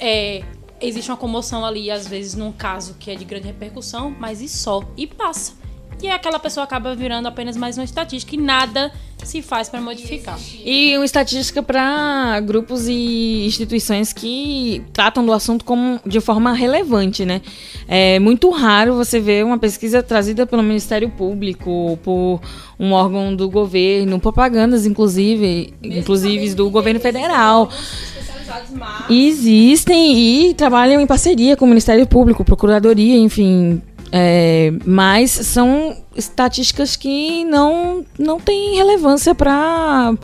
[0.00, 0.44] é,
[0.80, 4.48] existe uma comoção ali, às vezes, num caso que é de grande repercussão, mas e
[4.48, 5.57] só, e passa.
[6.02, 8.92] E aquela pessoa acaba virando apenas mais uma estatística e nada
[9.24, 10.38] se faz para modificar.
[10.64, 17.24] E uma estatística para grupos e instituições que tratam do assunto como de forma relevante,
[17.24, 17.42] né?
[17.88, 22.40] É muito raro você ver uma pesquisa trazida pelo Ministério Público, por
[22.78, 27.68] um órgão do governo, propagandas inclusive, Mesmo inclusive do governo federal.
[29.10, 36.96] Existem e trabalham em parceria com o Ministério Público, Procuradoria, enfim, é, mas são estatísticas
[36.96, 40.16] que não, não têm relevância para,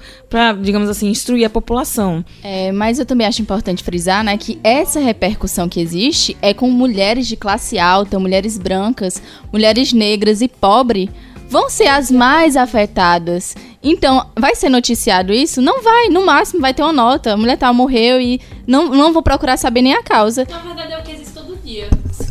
[0.60, 2.24] digamos assim, instruir a população.
[2.42, 6.70] É, mas eu também acho importante frisar né, que essa repercussão que existe é com
[6.70, 11.08] mulheres de classe alta, mulheres brancas, mulheres negras e pobres
[11.48, 13.54] vão ser as mais afetadas.
[13.82, 15.60] Então, vai ser noticiado isso?
[15.60, 17.34] Não vai, no máximo vai ter uma nota.
[17.34, 20.46] A mulher tal morreu e não, não vou procurar saber nem a causa.
[20.50, 21.88] Na verdade é o que existe todo dia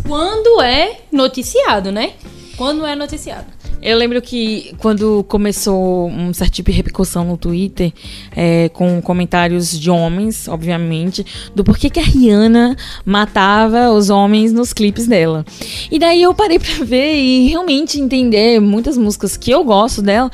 [0.07, 2.13] quando é noticiado, né?
[2.57, 3.47] Quando é noticiado.
[3.81, 7.91] Eu lembro que quando começou um certo tipo de repercussão no Twitter,
[8.33, 14.71] é, com comentários de homens, obviamente, do porquê que a Rihanna matava os homens nos
[14.71, 15.45] clipes dela.
[15.91, 20.31] E daí eu parei pra ver e realmente entender muitas músicas que eu gosto dela,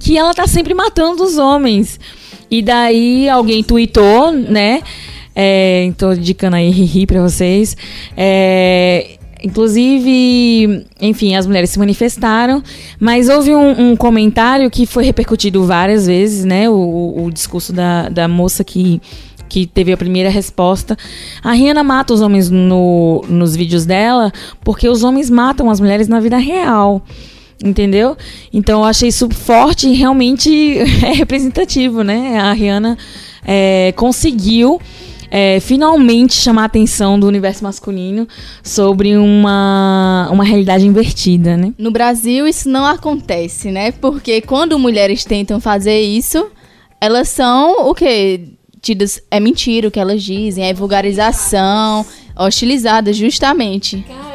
[0.00, 2.00] que ela tá sempre matando os homens.
[2.50, 4.82] E daí alguém tweetou, né?
[5.40, 7.76] É, tô indicando aí ri pra vocês.
[8.16, 12.60] É, Inclusive, enfim, as mulheres se manifestaram,
[12.98, 16.68] mas houve um, um comentário que foi repercutido várias vezes, né?
[16.68, 19.00] O, o discurso da, da moça que,
[19.48, 20.96] que teve a primeira resposta.
[21.40, 24.32] A Rihanna mata os homens no, nos vídeos dela
[24.64, 27.00] porque os homens matam as mulheres na vida real.
[27.64, 28.16] Entendeu?
[28.52, 32.38] Então eu achei isso forte e realmente é representativo, né?
[32.40, 32.98] A Rihanna
[33.46, 34.80] é, conseguiu
[35.30, 38.26] é, finalmente chamar a atenção do universo masculino
[38.62, 41.72] sobre uma, uma realidade invertida, né?
[41.78, 43.92] No Brasil isso não acontece, né?
[43.92, 46.50] Porque quando mulheres tentam fazer isso,
[47.00, 48.48] elas são o quê?
[48.80, 54.04] Tidas, é mentira o que elas dizem, é vulgarização, hostilizadas justamente.
[54.06, 54.27] Cara,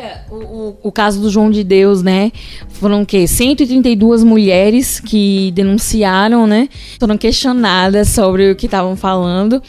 [0.82, 2.32] o, caso do João de Deus, né?
[2.69, 3.28] Foram o quê?
[3.28, 6.69] 132 mulheres que denunciaram, né?
[6.99, 9.62] Foram questionadas sobre o que estavam falando.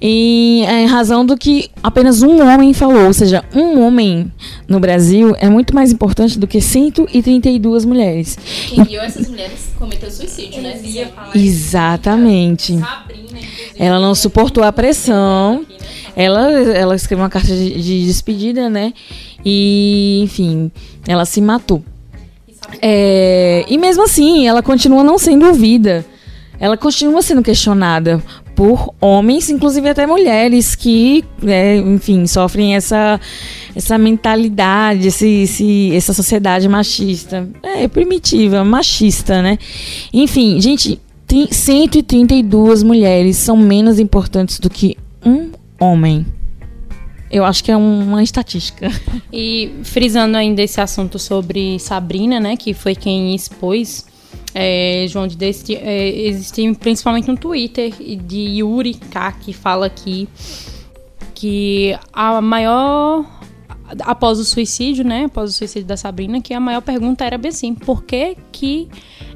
[0.00, 3.06] E é, em razão do que apenas um homem falou.
[3.06, 4.32] Ou seja, um homem
[4.66, 8.38] no Brasil é muito mais importante do que 132 mulheres.
[8.68, 10.80] Quem viu essas mulheres cometeu suicídio, né?
[11.34, 12.78] Exatamente.
[13.78, 15.64] Ela não suportou a pressão.
[16.14, 18.92] Ela, ela escreveu uma carta de, de despedida, né?
[19.44, 20.70] E, enfim,
[21.06, 21.82] ela se matou.
[22.80, 26.04] É, e mesmo assim, ela continua não sendo ouvida.
[26.60, 28.22] Ela continua sendo questionada
[28.54, 33.18] por homens, inclusive até mulheres, que, é, enfim, sofrem essa,
[33.74, 37.48] essa mentalidade, esse, esse, essa sociedade machista.
[37.62, 39.58] É, primitiva, machista, né?
[40.12, 41.00] Enfim, gente,
[41.50, 45.50] 132 mulheres são menos importantes do que um
[45.82, 46.24] homem.
[47.30, 48.88] Eu acho que é uma estatística.
[49.34, 54.04] E frisando ainda esse assunto sobre Sabrina, né, que foi quem expôs
[54.54, 57.90] é, João de Deus, é, existe principalmente um Twitter
[58.26, 60.28] de Yuri K que fala aqui
[61.34, 63.24] que a maior
[64.00, 67.48] após o suicídio, né, após o suicídio da Sabrina, que a maior pergunta era bem
[67.48, 68.88] assim, por que que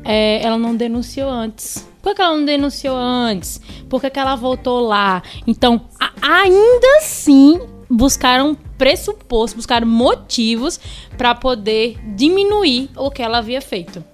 [0.04, 1.88] é, ela não denunciou antes?
[2.06, 3.60] Por que ela não denunciou antes?
[3.88, 5.24] Por que, ela voltou lá?
[5.44, 5.86] Então,
[6.22, 7.58] ainda assim,
[7.90, 10.78] buscaram pressupostos, buscaram motivos
[11.18, 14.04] para poder diminuir o que ela havia feito.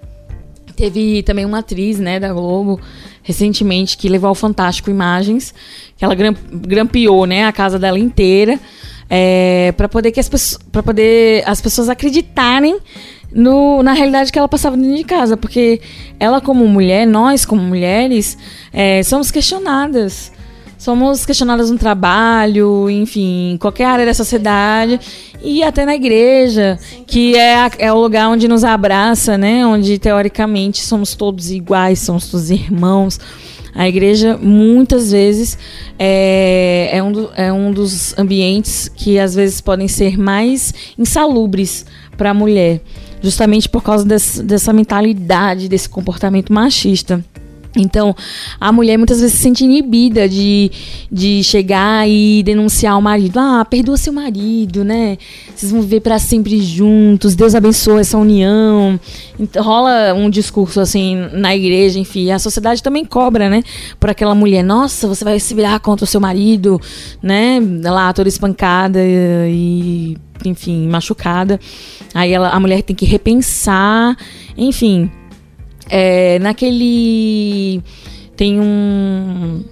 [0.75, 2.81] Teve também uma atriz, né, da Globo,
[3.21, 5.53] recentemente, que levou ao Fantástico imagens,
[5.95, 8.59] que ela grampeou, né, a casa dela inteira,
[9.07, 12.79] é, para poder que as para poder as pessoas acreditarem
[13.33, 15.81] no, na realidade que ela passava dentro de casa, porque
[16.19, 18.37] ela como mulher, nós como mulheres,
[18.71, 20.31] é, somos questionadas
[20.75, 24.99] somos questionadas no trabalho, enfim, qualquer área da sociedade
[25.41, 26.77] e até na igreja,
[27.07, 29.65] que é, a- é o lugar onde nos abraça, né?
[29.65, 33.17] Onde teoricamente somos todos iguais, somos todos irmãos.
[33.73, 35.57] A igreja, muitas vezes,
[35.97, 41.85] é, é, um, do- é um dos ambientes que às vezes podem ser mais insalubres
[42.17, 42.81] para a mulher,
[43.23, 47.23] justamente por causa desse- dessa mentalidade, desse comportamento machista.
[47.75, 48.15] Então,
[48.59, 50.71] a mulher muitas vezes se sente inibida de,
[51.11, 53.39] de chegar e denunciar o marido.
[53.39, 55.17] Ah, perdoa seu marido, né?
[55.55, 57.35] Vocês vão viver para sempre juntos.
[57.35, 58.99] Deus abençoe essa união.
[59.39, 62.31] Então, rola um discurso assim na igreja, enfim.
[62.31, 63.63] A sociedade também cobra, né?
[63.99, 64.63] Por aquela mulher.
[64.63, 66.79] Nossa, você vai se virar contra o seu marido,
[67.21, 67.59] né?
[67.83, 70.15] Lá toda espancada e,
[70.45, 71.59] enfim, machucada.
[72.13, 74.15] Aí ela, a mulher tem que repensar.
[74.55, 75.09] Enfim,
[75.89, 77.81] é, naquele.
[78.35, 79.63] Tem um.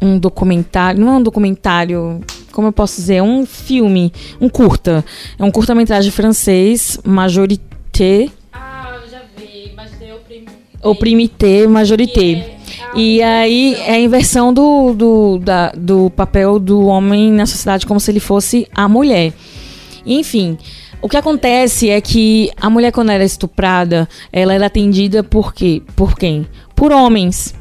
[0.00, 1.00] Um documentário.
[1.00, 2.20] Não é um documentário.
[2.52, 3.20] Como eu posso dizer?
[3.20, 4.12] Um filme.
[4.40, 5.04] Um curta.
[5.38, 8.28] É um curta-metragem francês, Majorité.
[8.52, 10.18] Ah, eu já vi, deu
[10.90, 12.58] Oprimité, Majorité.
[12.94, 17.98] E aí é a inversão do, do, da- do papel do homem na sociedade como
[17.98, 19.32] se ele fosse a mulher.
[20.06, 20.56] Enfim,
[21.00, 25.54] o que acontece é que a mulher, quando ela é estuprada, ela era atendida por
[25.54, 25.82] quê?
[25.94, 26.46] Por quem?
[26.74, 27.54] Por homens.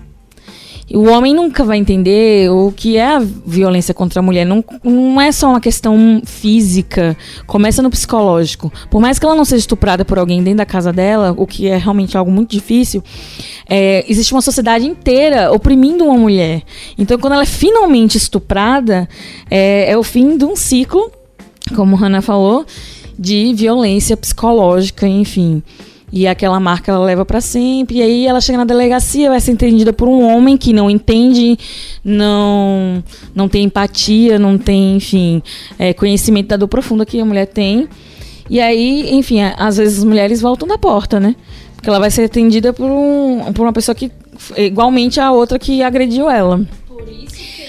[0.94, 4.46] O homem nunca vai entender o que é a violência contra a mulher.
[4.46, 8.72] Não, não é só uma questão física, começa no psicológico.
[8.90, 11.68] Por mais que ela não seja estuprada por alguém dentro da casa dela, o que
[11.68, 13.04] é realmente algo muito difícil,
[13.68, 16.64] é, existe uma sociedade inteira oprimindo uma mulher.
[16.98, 19.10] Então, quando ela é finalmente estuprada,
[19.52, 21.12] é, é o fim de um ciclo,
[21.76, 22.66] como Hannah falou,
[23.18, 25.64] de violência psicológica, enfim.
[26.12, 27.98] E aquela marca ela leva pra sempre.
[27.98, 31.58] E aí ela chega na delegacia, vai ser entendida por um homem que não entende,
[32.04, 33.04] não
[33.36, 35.42] não tem empatia, não tem, enfim,
[35.78, 37.90] é, conhecimento da dor profunda que a mulher tem.
[38.50, 41.36] E aí, enfim, às vezes as mulheres voltam da porta, né?
[41.76, 44.10] Porque ela vai ser atendida por, um, por uma pessoa que
[44.56, 46.66] igualmente a outra que agrediu ela.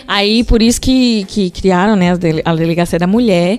[0.06, 2.12] Aí, por isso que, que criaram né,
[2.44, 3.58] a delegacia da mulher,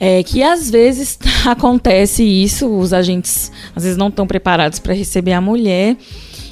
[0.00, 5.32] é, que às vezes acontece isso, os agentes às vezes não estão preparados para receber
[5.32, 5.96] a mulher.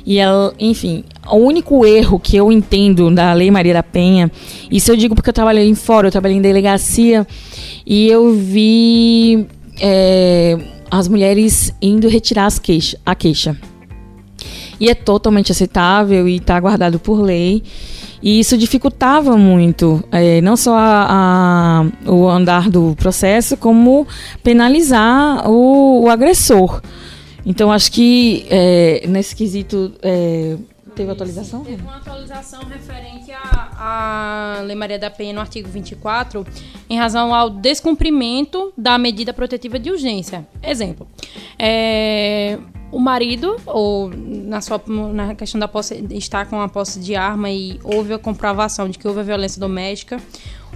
[0.05, 4.31] E ela, enfim, o único erro que eu entendo da Lei Maria da Penha,
[4.71, 7.27] isso eu digo porque eu trabalhei em fora, eu trabalhei em delegacia,
[7.85, 9.49] e eu vi
[9.81, 10.57] é,
[10.89, 13.57] as mulheres indo retirar as queixa, a queixa.
[14.79, 17.63] E é totalmente aceitável e está guardado por lei.
[18.27, 21.07] E isso dificultava muito, eh, não só a-
[22.07, 24.05] a- o andar do processo, como
[24.43, 26.83] penalizar o, o agressor.
[27.45, 30.57] Então, acho que eh, nesse quesito eh,
[30.97, 31.61] teve atualização?
[31.63, 36.45] Teve uma atualização referente à, à Lei Maria da Penha no artigo 24,
[36.91, 40.45] em razão ao descumprimento da medida protetiva de urgência.
[40.61, 41.07] Exemplo,
[41.57, 42.59] é,
[42.91, 44.11] o marido, ou
[44.47, 48.19] na, sua, na questão da posse, está com a posse de arma e houve a
[48.19, 50.21] comprovação de que houve a violência doméstica,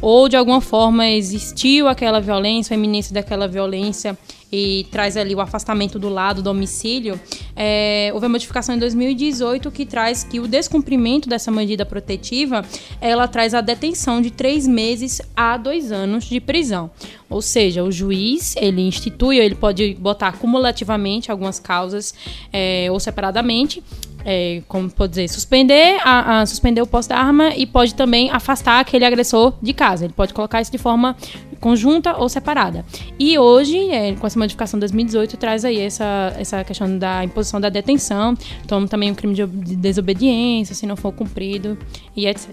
[0.02, 4.18] ou de alguma forma existiu aquela violência, a iminência daquela violência
[4.52, 7.20] e traz ali o afastamento do lado do domicílio,
[7.54, 12.64] é, houve a modificação em 2018 que traz que o descumprimento dessa medida protetiva,
[13.00, 16.90] ela traz a detenção de três meses a dois anos de prisão.
[17.28, 22.12] Ou seja, o juiz, ele institui, ele pode botar cumulativamente algumas causas
[22.52, 23.82] é, ou separadamente,
[24.24, 28.30] é, como pode dizer, suspender, a, a- suspender o posse da arma e pode também
[28.30, 30.04] afastar aquele agressor de casa.
[30.04, 31.16] Ele pode colocar isso de forma
[31.60, 32.84] conjunta ou separada.
[33.18, 37.60] E hoje, é, com essa modificação de 2018, traz aí essa, essa questão da imposição
[37.60, 41.76] da detenção, então também um crime de de desobediência, se não for cumprido,
[42.16, 42.48] e etc.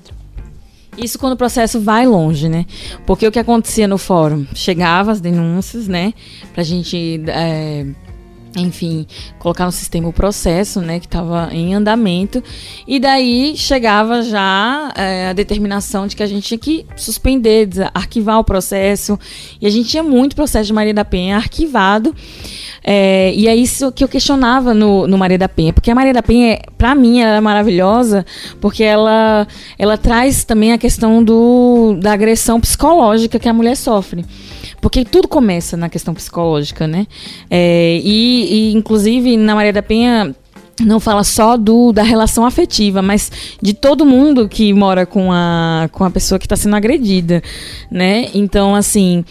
[0.97, 2.65] Isso quando o processo vai longe, né?
[3.05, 4.45] Porque o que acontecia no fórum?
[4.55, 6.11] Chegava as denúncias, né?
[6.53, 7.85] Pra gente, é,
[8.57, 9.05] enfim,
[9.39, 10.99] colocar no sistema o processo, né?
[10.99, 12.43] Que estava em andamento.
[12.87, 18.39] E daí chegava já é, a determinação de que a gente tinha que suspender, arquivar
[18.39, 19.19] o processo.
[19.61, 22.15] E a gente tinha muito processo de Maria da Penha arquivado.
[22.83, 26.13] É, e é isso que eu questionava no, no Maria da Penha, porque a Maria
[26.13, 28.25] da Penha, pra mim, ela é maravilhosa,
[28.61, 29.45] porque ela,
[29.77, 34.23] ela traz também a questão do, da agressão psicológica que a mulher sofre.
[34.81, 37.07] Porque tudo começa na questão psicológica, né?
[37.49, 40.35] É, e, e, inclusive, na Maria da Penha,
[40.79, 45.89] não fala só do, da relação afetiva, mas de todo mundo que mora com a,
[45.91, 47.41] com a pessoa que está sendo agredida,
[47.89, 48.29] né?
[48.33, 49.25] Então, assim,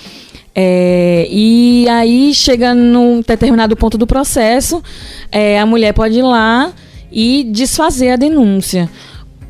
[0.55, 4.83] é, e aí chega num determinado ponto do processo,
[5.31, 6.73] é, a mulher pode ir lá
[7.13, 8.91] e desfazer a denúncia.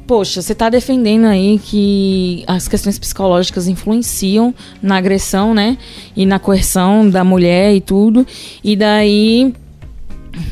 [0.07, 5.77] Poxa, você está defendendo aí que as questões psicológicas influenciam na agressão, né?
[6.15, 8.27] E na coerção da mulher e tudo.
[8.63, 9.53] E daí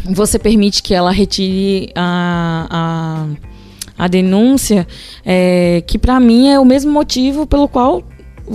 [0.05, 2.67] você permite que ela retire a,
[3.99, 4.87] a, a denúncia,
[5.25, 8.03] é, que para mim é o mesmo motivo pelo qual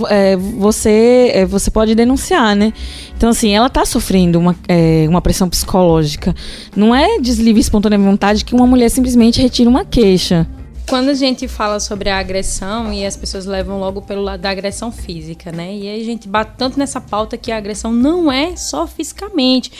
[0.08, 2.72] é, você, é, você pode denunciar, né?
[3.16, 6.34] Então, assim, ela está sofrendo uma, é, uma pressão psicológica.
[6.76, 10.46] Não é deslive espontânea vontade que uma mulher simplesmente retira uma queixa.
[10.90, 14.50] Quando a gente fala sobre a agressão e as pessoas levam logo pelo lado da
[14.50, 15.72] agressão física, né?
[15.72, 19.70] E aí a gente bate tanto nessa pauta que a agressão não é só fisicamente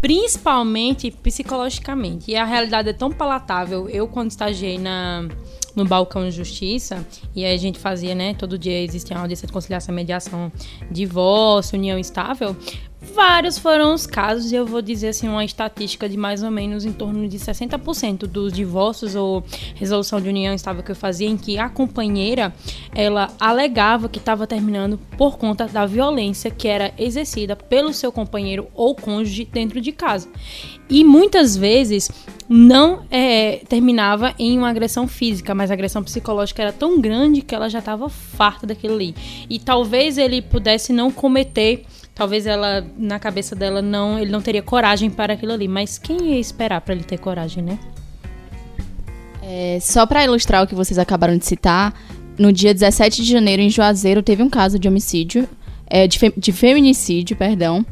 [0.00, 2.30] principalmente psicologicamente.
[2.30, 3.88] E a realidade é tão palatável.
[3.88, 5.28] Eu, quando estagiei na,
[5.74, 7.04] no balcão de justiça,
[7.34, 8.34] e a gente fazia, né?
[8.34, 10.52] Todo dia existia uma audiência de conciliação, mediação,
[10.90, 12.56] divórcio, união estável.
[13.14, 16.92] Vários foram os casos, eu vou dizer assim, uma estatística de mais ou menos em
[16.92, 19.44] torno de 60% dos divórcios ou
[19.74, 22.54] resolução de união estável que eu fazia, em que a companheira
[22.94, 28.68] ela alegava que estava terminando por conta da violência que era exercida pelo seu companheiro
[28.74, 30.28] ou cônjuge dentro de casa.
[30.90, 32.10] E muitas vezes
[32.48, 37.54] não é, terminava em uma agressão física, mas a agressão psicológica era tão grande que
[37.54, 39.14] ela já estava farta daquilo ali.
[39.50, 41.84] E talvez ele pudesse não cometer
[42.18, 45.68] Talvez ela, na cabeça dela, não, ele não teria coragem para aquilo ali.
[45.68, 47.78] Mas quem ia esperar para ele ter coragem, né?
[49.40, 51.94] É, só para ilustrar o que vocês acabaram de citar,
[52.36, 55.48] no dia 17 de janeiro, em Juazeiro, teve um caso de homicídio,
[55.86, 57.86] é, de, fe de feminicídio, perdão.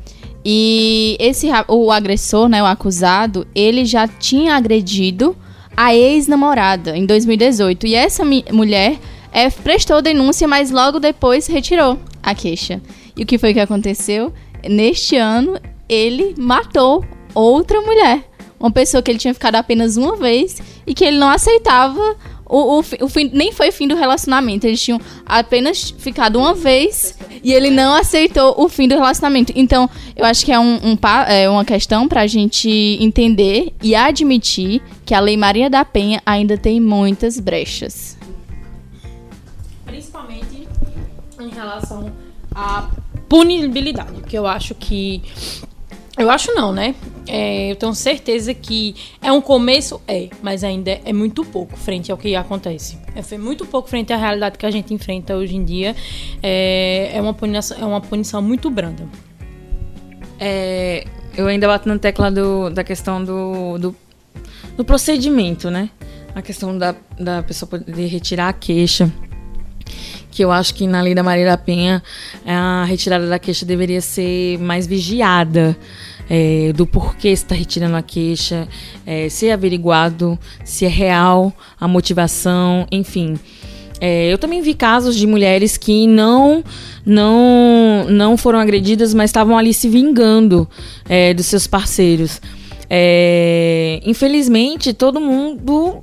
[0.45, 5.37] E esse o agressor, né, o acusado, ele já tinha agredido
[5.77, 7.87] a ex-namorada em 2018.
[7.87, 8.99] E essa mulher
[9.33, 12.83] é, prestou denúncia, mas logo depois retirou a queixa.
[13.17, 14.33] E o que foi que aconteceu?
[14.69, 15.59] Neste ano,
[15.89, 17.05] ele matou
[17.35, 18.25] outra mulher.
[18.59, 22.17] Uma pessoa que ele tinha ficado apenas uma vez e que ele não aceitava.
[22.49, 24.67] O, o, o fim, nem foi fim do relacionamento.
[24.67, 29.53] Eles tinham apenas ficado uma vez e ele não aceitou o fim do relacionamento.
[29.55, 30.99] Então, eu acho que é, um, um
[31.29, 32.69] é uma questão pra gente
[33.01, 38.17] entender e admitir que a Lei Maria da Penha ainda tem muitas brechas.
[39.85, 40.67] Principalmente
[41.41, 42.11] em relação
[42.55, 42.89] à
[43.29, 45.23] punibilidade, que eu acho que.
[46.17, 46.95] Eu acho não, né?
[47.27, 52.11] É, eu tenho certeza que é um começo, é, mas ainda é muito pouco frente
[52.11, 52.99] ao que acontece.
[53.15, 55.95] É muito pouco frente à realidade que a gente enfrenta hoje em dia.
[56.43, 59.07] É, é, uma, punição, é uma punição muito branda.
[60.41, 61.05] É,
[61.37, 63.97] eu ainda bato na tecla do, da questão do, do,
[64.75, 65.91] do procedimento, né?
[66.35, 69.13] A questão da, da pessoa poder retirar a queixa
[70.37, 72.03] que eu acho que na lei da Maria da Penha
[72.45, 75.75] a retirada da queixa deveria ser mais vigiada.
[76.29, 78.67] É, do porquê está retirando a queixa,
[79.07, 83.39] é, se é averiguado, se é real a motivação, enfim.
[84.01, 86.65] É, eu também vi casos de mulheres que não
[87.05, 90.69] não não foram agredidas, mas estavam ali se vingando
[91.09, 92.41] é, dos seus parceiros.
[92.91, 96.03] É, infelizmente, todo mundo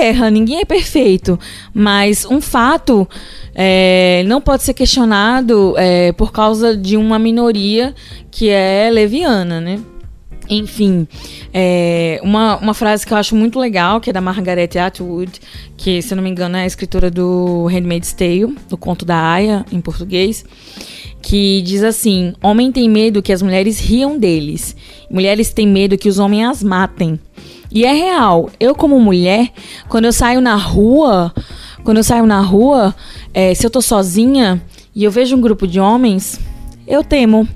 [0.00, 1.38] erra, ninguém é perfeito,
[1.72, 3.08] mas um fato
[3.54, 7.94] é, não pode ser questionado é, por causa de uma minoria
[8.30, 9.80] que é leviana, né?
[10.48, 11.06] Enfim,
[11.54, 15.40] é, uma, uma frase que eu acho muito legal, que é da Margaret Atwood,
[15.76, 19.64] que, se não me engano, é a escritora do Handmaid's Tale, do conto da Aya,
[19.70, 20.44] em português,
[21.22, 24.74] que diz assim: Homem tem medo que as mulheres riam deles,
[25.08, 27.20] mulheres têm medo que os homens as matem.
[27.70, 28.50] E é real.
[28.58, 29.50] Eu, como mulher,
[29.88, 31.32] quando eu saio na rua,
[31.84, 32.94] quando eu saio na rua,
[33.32, 34.60] é, se eu tô sozinha
[34.94, 36.40] e eu vejo um grupo de homens,
[36.86, 37.46] eu temo.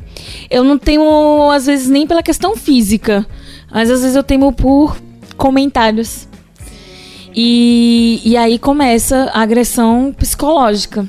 [0.48, 3.26] Eu não temo, às vezes, nem pela questão física,
[3.70, 4.96] mas às vezes eu temo por
[5.36, 6.28] comentários.
[7.34, 11.08] E, e aí começa a agressão psicológica.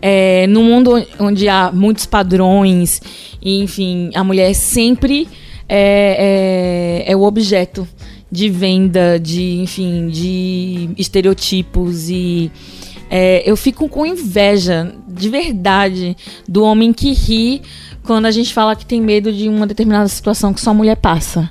[0.00, 3.00] É, no mundo onde há muitos padrões,
[3.42, 5.26] enfim, a mulher sempre
[5.68, 7.88] é, é, é o objeto
[8.36, 12.52] de venda, de, enfim, de estereotipos e
[13.08, 16.14] é, eu fico com inveja, de verdade,
[16.46, 17.62] do homem que ri
[18.04, 20.96] quando a gente fala que tem medo de uma determinada situação que só a mulher
[20.96, 21.50] passa.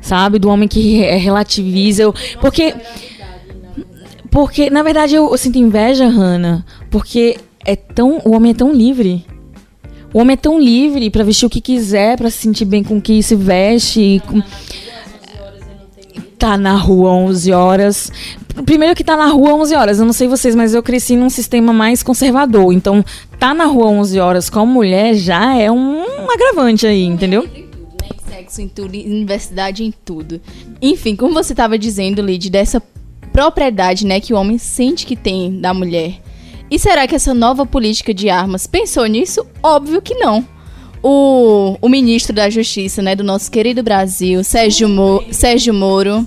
[0.00, 0.38] Sabe?
[0.38, 2.04] Do homem que relativiza.
[2.04, 2.74] Eu, porque.
[4.30, 8.72] Porque, na verdade, eu, eu sinto inveja, Hannah, porque é tão, o homem é tão
[8.72, 9.26] livre.
[10.12, 12.96] O homem é tão livre para vestir o que quiser, para se sentir bem com
[12.96, 14.22] o que se veste.
[14.26, 14.40] Com
[16.44, 18.12] tá na rua 11 horas.
[18.66, 21.30] Primeiro que tá na rua 11 horas, eu não sei vocês, mas eu cresci num
[21.30, 22.70] sistema mais conservador.
[22.70, 23.02] Então,
[23.38, 27.48] tá na rua 11 horas com mulher já é um agravante aí, entendeu?
[28.28, 30.38] Sexo em tudo, universidade em tudo.
[30.82, 32.82] Enfim, como você estava dizendo, Lid, dessa
[33.32, 36.20] propriedade, né, que o homem sente que tem da mulher.
[36.70, 39.46] E será que essa nova política de armas pensou nisso?
[39.62, 40.46] Óbvio que não.
[41.06, 46.26] O, o ministro da Justiça, né, do nosso querido Brasil, Sérgio, Mo, Sérgio Moro,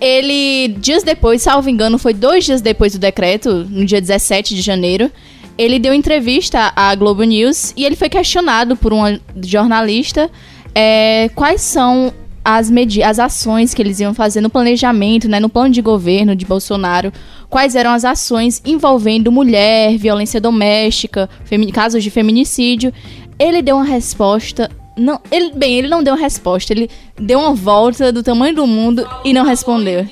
[0.00, 4.62] ele, dias depois, salvo engano, foi dois dias depois do decreto, no dia 17 de
[4.62, 5.10] janeiro,
[5.58, 10.30] ele deu entrevista à Globo News e ele foi questionado por uma jornalista
[10.72, 12.70] é, quais são as,
[13.04, 17.12] as ações que eles iam fazer no planejamento, né, no plano de governo de Bolsonaro,
[17.50, 21.28] quais eram as ações envolvendo mulher, violência doméstica,
[21.74, 22.92] casos de feminicídio.
[23.38, 24.70] Ele deu uma resposta.
[24.96, 28.66] Não, ele, bem, ele não deu uma resposta, ele deu uma volta do tamanho do
[28.66, 30.06] mundo e não respondeu.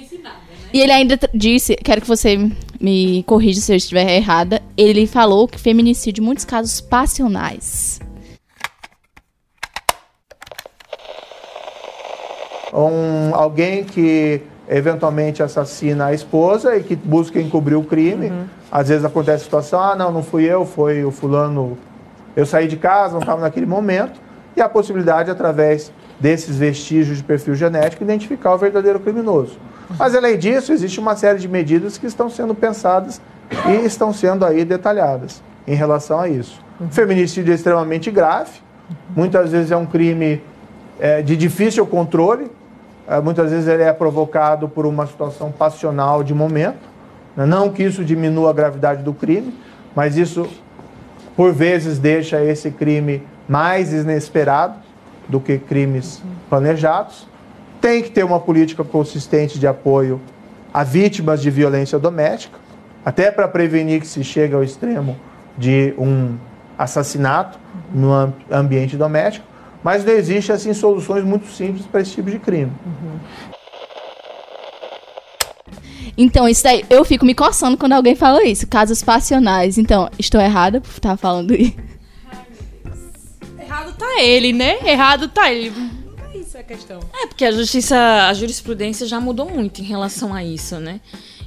[0.72, 2.38] E ele ainda disse, quero que você
[2.80, 7.98] me corrija se eu estiver errada, ele falou que feminicídio, em muitos casos passionais.
[12.76, 18.28] um, alguém que eventualmente assassina a esposa e que busca encobrir o crime.
[18.28, 18.44] Uhum.
[18.70, 21.78] Às vezes acontece a situação, ah, não, não fui eu, foi o fulano.
[22.36, 24.20] Eu saí de casa, não estava naquele momento.
[24.54, 29.58] E a possibilidade, através desses vestígios de perfil genético, identificar o verdadeiro criminoso.
[29.98, 33.20] Mas, além disso, existe uma série de medidas que estão sendo pensadas
[33.68, 36.60] e estão sendo aí detalhadas em relação a isso.
[36.80, 36.90] Uhum.
[36.90, 38.60] Feminicídio é extremamente grave,
[39.14, 40.42] muitas vezes é um crime
[40.98, 42.50] é, de difícil controle,
[43.08, 46.96] é, muitas vezes ele é provocado por uma situação passional de momento.
[47.36, 47.46] Né?
[47.46, 49.54] Não que isso diminua a gravidade do crime,
[49.94, 50.46] mas isso,
[51.36, 54.76] por vezes, deixa esse crime mais inesperado
[55.28, 57.26] do que crimes planejados.
[57.80, 60.20] Tem que ter uma política consistente de apoio
[60.72, 62.58] a vítimas de violência doméstica,
[63.04, 65.16] até para prevenir que se chegue ao extremo
[65.56, 66.36] de um
[66.78, 67.58] assassinato
[67.92, 68.10] no
[68.50, 69.46] ambiente doméstico.
[69.82, 72.72] Mas não existe assim soluções muito simples para esse tipo de crime.
[72.84, 73.18] Uhum.
[76.16, 79.76] Então, isso daí, eu fico me coçando quando alguém fala isso, casos passionais.
[79.76, 81.74] Então, estou errada por estar falando isso.
[83.58, 84.78] Errado tá ele, né?
[84.84, 85.72] Errado tá ele.
[86.34, 87.00] Isso é a questão.
[87.12, 91.00] É, porque a justiça, a jurisprudência já mudou muito em relação a isso, né?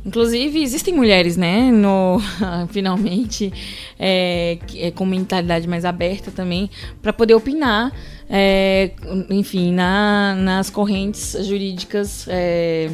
[0.06, 2.20] Inclusive, existem mulheres, né, no,
[2.72, 3.52] finalmente,
[4.00, 6.70] é, é, com mentalidade mais aberta também,
[7.02, 7.92] para poder opinar,
[8.30, 8.92] é,
[9.30, 12.92] enfim, na, nas correntes jurídicas é,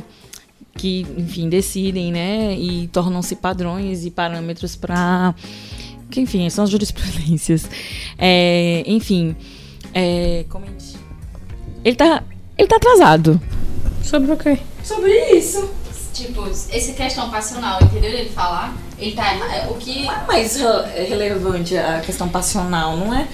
[0.78, 5.34] que, enfim, decidem, né, e tornam-se padrões e parâmetros para.
[6.12, 7.68] Que, enfim, são as jurisprudências.
[8.18, 9.36] É, enfim,
[9.94, 10.96] é, comente.
[11.84, 12.24] Ele tá,
[12.58, 13.42] ele tá atrasado.
[14.04, 14.60] Sobre o quê?
[14.84, 15.70] Sobre isso.
[16.14, 18.10] Tipo, essa questão passional, entendeu?
[18.10, 20.04] Ele falar, ele tá é, o que.
[20.04, 20.58] Não é mais
[21.10, 23.28] relevante a questão passional, não é?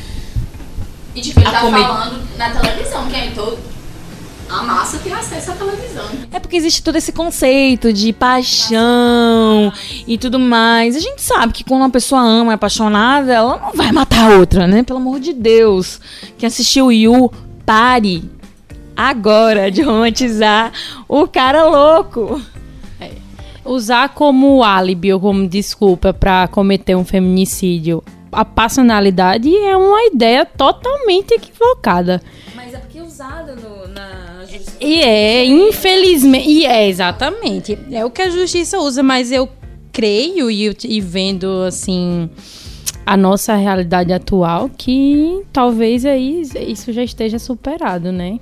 [1.14, 1.84] E tipo, ele a tá comed...
[1.84, 3.60] falando na televisão, que é todo.
[4.52, 6.06] A massa tem acesso à televisão.
[6.30, 9.72] É porque existe todo esse conceito de paixão
[10.06, 10.97] e tudo mais.
[10.97, 14.38] A gente sabe que quando uma pessoa ama, é apaixonada, ela não vai matar a
[14.38, 14.84] outra, né?
[14.84, 16.02] Pelo amor de Deus.
[16.38, 17.32] Quem assistiu Yu,
[17.66, 18.30] pare
[18.93, 20.74] agora de romantizar
[21.08, 22.41] o cara louco
[23.64, 30.45] usar como álibi ou como desculpa para cometer um feminicídio a passionalidade é uma ideia
[30.45, 32.22] totalmente equivocada.
[32.56, 33.80] Mas é porque é usada no.
[34.80, 36.49] E é, infelizmente.
[36.49, 37.78] E é, exatamente.
[37.91, 39.49] É o que a justiça usa, mas eu
[39.91, 42.30] creio e, e vendo assim
[43.06, 48.39] a nossa realidade atual que talvez aí isso já esteja superado, né?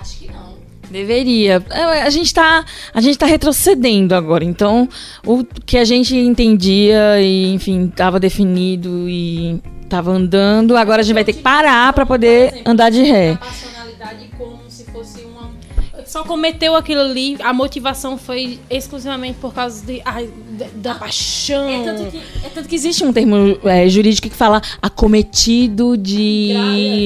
[0.00, 0.56] Acho que não.
[0.90, 1.62] Deveria.
[1.70, 2.64] É, a gente tá,
[2.94, 4.44] a gente tá retrocedendo agora.
[4.44, 4.88] Então,
[5.24, 11.14] o que a gente entendia e, enfim, estava definido e estava andando, agora a gente
[11.14, 13.38] vai ter que parar para poder andar de ré
[16.06, 21.68] só cometeu aquilo ali, a motivação foi exclusivamente por causa de, ai, da, da paixão.
[21.68, 26.54] É tanto, que, é tanto que existe um termo é, jurídico que fala acometido de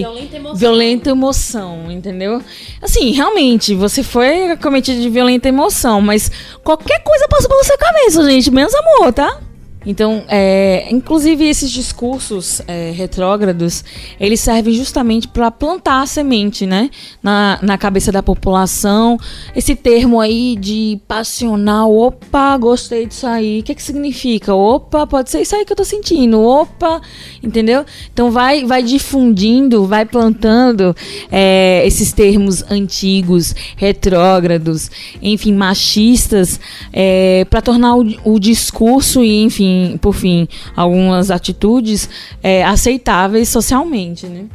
[0.01, 0.57] violenta emoção.
[0.57, 2.43] violenta emoção, entendeu?
[2.83, 6.31] Assim, realmente, você foi acometido de violenta emoção, mas
[6.63, 9.41] qualquer coisa passa pela sua cabeça, gente, menos amor, tá?
[9.85, 13.83] Então, é, inclusive esses discursos é, retrógrados,
[14.19, 16.91] eles servem justamente para plantar a semente, né,
[17.23, 19.19] na, na cabeça da população.
[19.57, 23.61] Esse termo aí de passional, opa, gostei disso aí.
[23.61, 24.55] O que que significa?
[24.55, 26.43] Opa, pode ser isso aí que eu tô sentindo.
[26.43, 27.01] Opa,
[27.43, 27.85] entendeu?
[28.13, 30.95] Então vai, vai difundindo, vai plantando
[31.33, 34.91] é, esses termos antigos, retrógrados,
[35.23, 36.61] enfim, machistas,
[36.93, 39.70] é, para tornar o, o discurso e, enfim
[40.01, 42.09] por fim, algumas atitudes
[42.43, 44.47] é, aceitáveis socialmente, né?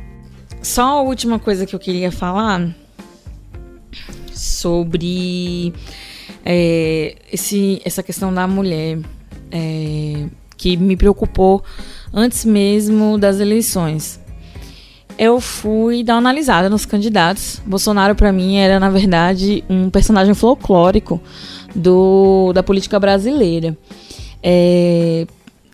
[0.61, 2.76] Só a última coisa que eu queria falar
[4.34, 5.74] sobre
[6.43, 8.99] é, esse, essa questão da mulher
[9.51, 10.26] é,
[10.57, 11.63] que me preocupou
[12.13, 14.20] antes mesmo das eleições.
[15.18, 17.61] Eu fui dar uma analisada nos candidatos.
[17.66, 21.22] Bolsonaro, para mim, era, na verdade, um personagem folclórico
[21.74, 23.78] do, da política brasileira.
[24.47, 25.25] É,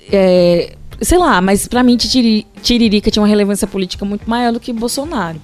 [0.09, 4.71] é, sei lá, mas para mim, Tiririca tinha uma relevância política muito maior do que
[4.71, 5.41] Bolsonaro.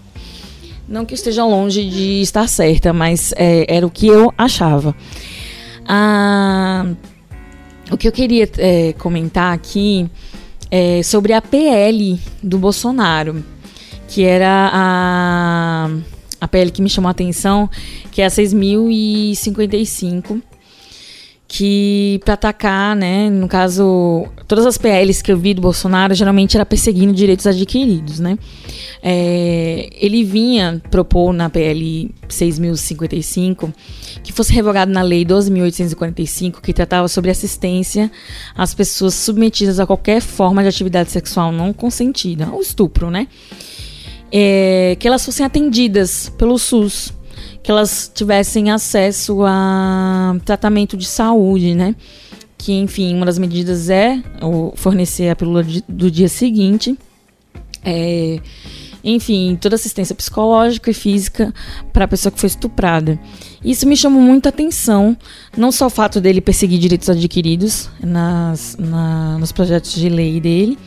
[0.88, 4.96] Não que esteja longe de estar certa, mas é, era o que eu achava.
[5.86, 6.86] Ah,
[7.92, 10.10] o que eu queria é, comentar aqui
[10.72, 13.44] é sobre a PL do Bolsonaro,
[14.08, 15.90] que era a,
[16.40, 17.70] a PL que me chamou a atenção,
[18.10, 20.42] que é a 6.055
[21.48, 26.58] que para atacar, né, no caso, todas as PLs que eu vi do Bolsonaro geralmente
[26.58, 28.38] era perseguindo direitos adquiridos, né?
[29.02, 33.74] É, ele vinha propor na PL 6055
[34.24, 38.12] que fosse revogado na lei 12.845 que tratava sobre assistência
[38.54, 43.28] às pessoas submetidas a qualquer forma de atividade sexual não consentida, o estupro, né?
[44.30, 47.14] É, que elas fossem atendidas pelo SUS
[47.68, 51.98] que elas tivessem acesso a tratamento de saúde, né?
[52.58, 54.24] Que, enfim, uma das medidas é
[54.78, 56.98] fornecer a pílula do dia seguinte.
[57.84, 58.40] É,
[59.04, 61.54] enfim, toda assistência psicológica e física
[61.92, 63.20] para a pessoa que foi estuprada.
[63.62, 65.18] Isso me chamou muita atenção,
[65.58, 70.80] não só o fato dele perseguir direitos adquiridos nas, na, nos projetos de lei dele,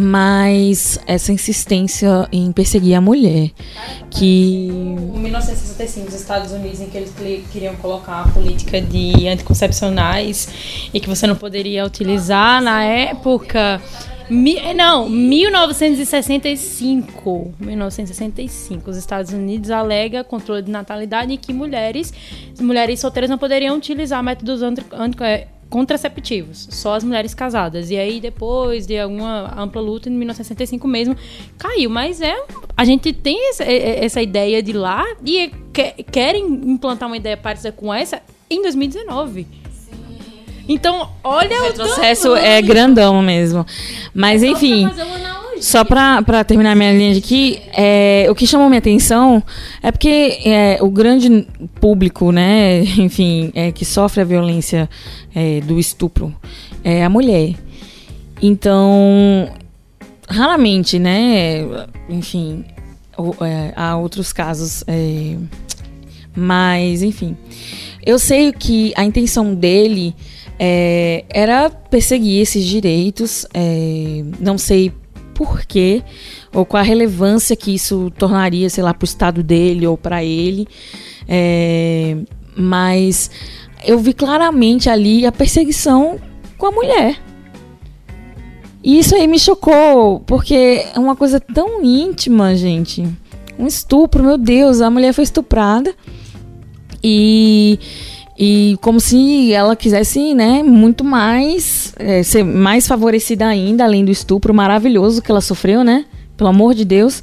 [0.00, 3.50] mas essa insistência em perseguir a mulher,
[4.10, 4.68] que...
[5.14, 7.12] Em 1965, os Estados Unidos, em que eles
[7.52, 13.80] queriam colocar a política de anticoncepcionais e que você não poderia utilizar na época...
[14.30, 17.52] Mi, não, 1965.
[17.58, 18.88] 1965.
[18.88, 22.14] Os Estados Unidos alega controle de natalidade e que mulheres,
[22.60, 25.16] mulheres solteiras não poderiam utilizar métodos anti, anti,
[25.70, 27.90] contraceptivos, só as mulheres casadas.
[27.90, 31.16] E aí, depois de alguma ampla luta, em 1965 mesmo,
[31.56, 31.88] caiu.
[31.88, 32.36] Mas é.
[32.76, 35.52] A gente tem essa, essa ideia de lá e
[36.10, 39.59] querem implantar uma ideia parecida com essa em 2019.
[40.70, 41.70] Então, olha o.
[41.70, 43.66] O processo é grandão mesmo.
[44.14, 44.88] Mas, é enfim.
[45.60, 49.42] Só para terminar minha linha de aqui, é, o que chamou minha atenção
[49.82, 51.46] é porque é, o grande
[51.78, 54.88] público, né, enfim, é, que sofre a violência
[55.34, 56.34] é, do estupro
[56.82, 57.56] é a mulher.
[58.40, 59.50] Então,
[60.26, 61.66] raramente, né,
[62.08, 62.64] enfim,
[63.42, 65.36] é, há outros casos, é,
[66.34, 67.36] mas, enfim,
[68.06, 70.14] eu sei que a intenção dele
[70.62, 73.46] é, era perseguir esses direitos,
[74.38, 74.92] não sei
[75.32, 76.02] por quê
[76.52, 80.22] ou qual a relevância que isso tornaria, sei lá, para o estado dele ou para
[80.22, 80.68] ele.
[81.26, 82.14] É,
[82.54, 83.30] mas
[83.86, 86.20] eu vi claramente ali a perseguição
[86.58, 87.18] com a mulher.
[88.84, 93.08] E isso aí me chocou, porque é uma coisa tão íntima, gente.
[93.58, 95.94] Um estupro, meu Deus, a mulher foi estuprada.
[97.02, 97.78] E
[98.42, 104.10] e como se ela quisesse, né, muito mais, é, ser mais favorecida ainda, além do
[104.10, 106.06] estupro maravilhoso que ela sofreu, né?
[106.38, 107.22] Pelo amor de Deus.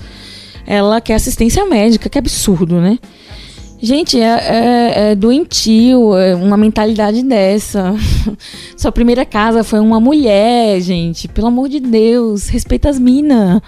[0.64, 3.00] Ela quer assistência médica, que absurdo, né?
[3.82, 7.96] Gente, é, é, é doentio, é uma mentalidade dessa.
[8.78, 11.28] Sua primeira casa foi uma mulher, gente.
[11.28, 13.60] Pelo amor de Deus, respeita as minas.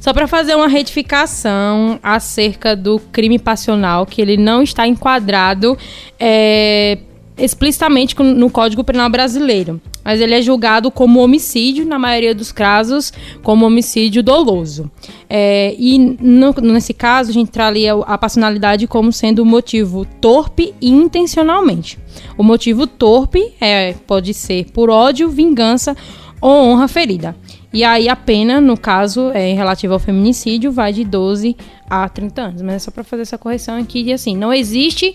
[0.00, 5.76] Só para fazer uma retificação acerca do crime passional, que ele não está enquadrado
[6.18, 6.96] é,
[7.36, 9.78] explicitamente no Código Penal Brasileiro.
[10.02, 14.90] Mas ele é julgado como homicídio, na maioria dos casos, como homicídio doloso.
[15.28, 20.88] É, e no, nesse caso, a gente tralia a passionalidade como sendo motivo torpe e
[20.88, 21.98] intencionalmente.
[22.38, 25.94] O motivo torpe é, pode ser por ódio, vingança
[26.40, 27.36] ou honra ferida.
[27.72, 31.56] E aí a pena, no caso, é, relativo ao feminicídio, vai de 12
[31.88, 32.62] a 30 anos.
[32.62, 35.14] Mas é só para fazer essa correção aqui, de assim, não existe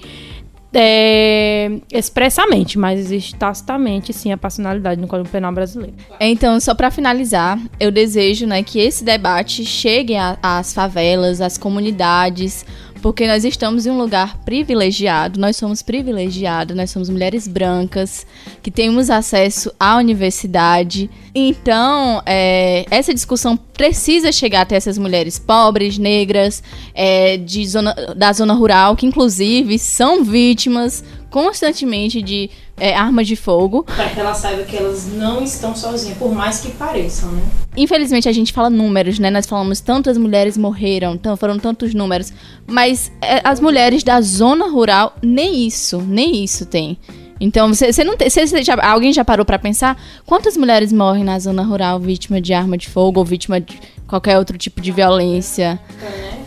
[0.77, 5.95] é, expressamente, mas existe tacitamente, sim, a passionalidade no Código Penal brasileiro.
[6.19, 12.65] Então, só para finalizar, eu desejo né, que esse debate chegue às favelas, às comunidades,
[13.05, 18.25] porque nós estamos em um lugar privilegiado, nós somos privilegiados, nós somos mulheres brancas,
[18.63, 21.07] que temos acesso à universidade.
[21.35, 26.63] Então, é, essa discussão precisa chegar até essas mulheres pobres, negras,
[26.95, 31.03] é, de zona, da zona rural, que inclusive são vítimas
[31.35, 33.83] constantemente de é, armas de fogo.
[33.83, 37.43] Para que ela saiba que elas não estão sozinhas, por mais que pareçam, né?
[37.75, 39.29] Infelizmente a gente fala números, né?
[39.29, 42.31] Nós falamos tantas mulheres morreram, foram tantos números,
[42.65, 46.97] mas é, as mulheres da zona rural nem isso, nem isso tem.
[47.37, 48.29] Então, você, você não tem.
[48.29, 52.39] Você, você já, alguém já parou para pensar quantas mulheres morrem na zona rural vítima
[52.39, 53.77] de arma de fogo ou vítima de
[54.07, 55.77] qualquer outro tipo de violência?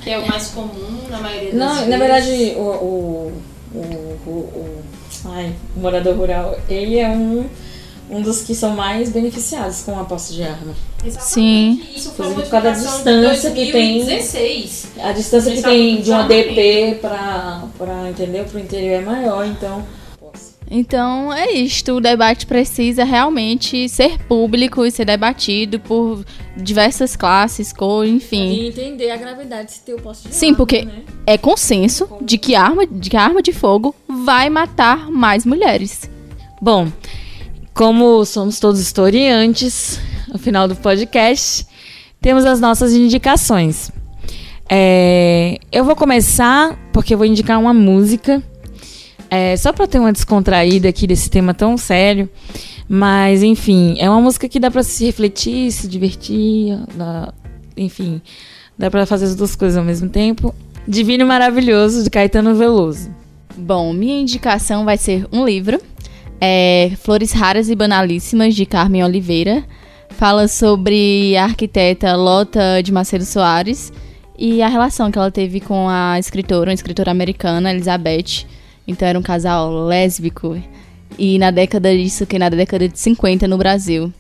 [0.01, 1.89] Que é o mais comum na maioria das Não, vezes.
[1.91, 3.43] na verdade, o, o,
[3.75, 3.79] o,
[4.27, 4.83] o, o-
[5.27, 7.45] ai, o morador rural, ele é um,
[8.11, 10.75] um dos que são mais beneficiados com a posse de arma.
[11.21, 11.81] Sim.
[11.95, 14.89] Isso foi por causa da distância que tem- 2016.
[15.01, 19.83] A distância que tem de uma DP pra, pra entender, pro interior é maior, então.
[20.71, 21.95] Então é isto.
[21.95, 26.25] O debate precisa realmente ser público e ser debatido por
[26.57, 28.53] diversas classes, cor, enfim.
[28.53, 31.03] E entender a gravidade de ter o posse de Sim, arma, porque né?
[31.27, 35.47] é consenso de que a arma de, que a arma de fogo vai matar mais
[35.47, 36.11] mulheres.
[36.61, 36.89] Bom,
[37.73, 41.67] como somos todos historiantes, no final do podcast,
[42.21, 43.91] temos as nossas indicações.
[44.69, 48.43] É, eu vou começar porque eu vou indicar uma música,
[49.31, 52.29] é, só para ter uma descontraída aqui desse tema tão sério.
[52.89, 57.33] Mas, enfim, é uma música que dá para se refletir, se divertir, dá-
[57.77, 58.21] enfim,
[58.79, 60.55] dá para fazer as duas coisas ao mesmo tempo.
[60.87, 63.11] Divino Maravilhoso, de Caetano Veloso.
[63.57, 65.79] Bom, minha indicação vai ser um livro,
[66.41, 69.65] é Flores Raras e Banalíssimas, de Carmen Oliveira.
[70.11, 73.93] Fala sobre a arquiteta Lota de Macedo Soares
[74.39, 78.47] e a relação que ela teve com a escritora, uma escritora americana, Elizabeth.
[78.89, 80.61] Então era um casal lésbico.
[81.19, 84.11] E na década disso, que na década de 50 no Brasil.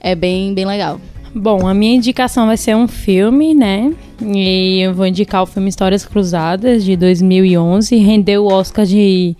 [0.00, 0.98] É bem, bem legal.
[1.34, 3.92] Bom, a minha indicação vai ser um filme, né?
[4.22, 7.96] E eu vou indicar o filme Histórias Cruzadas, de 2011.
[7.96, 9.36] Rendeu o Oscar de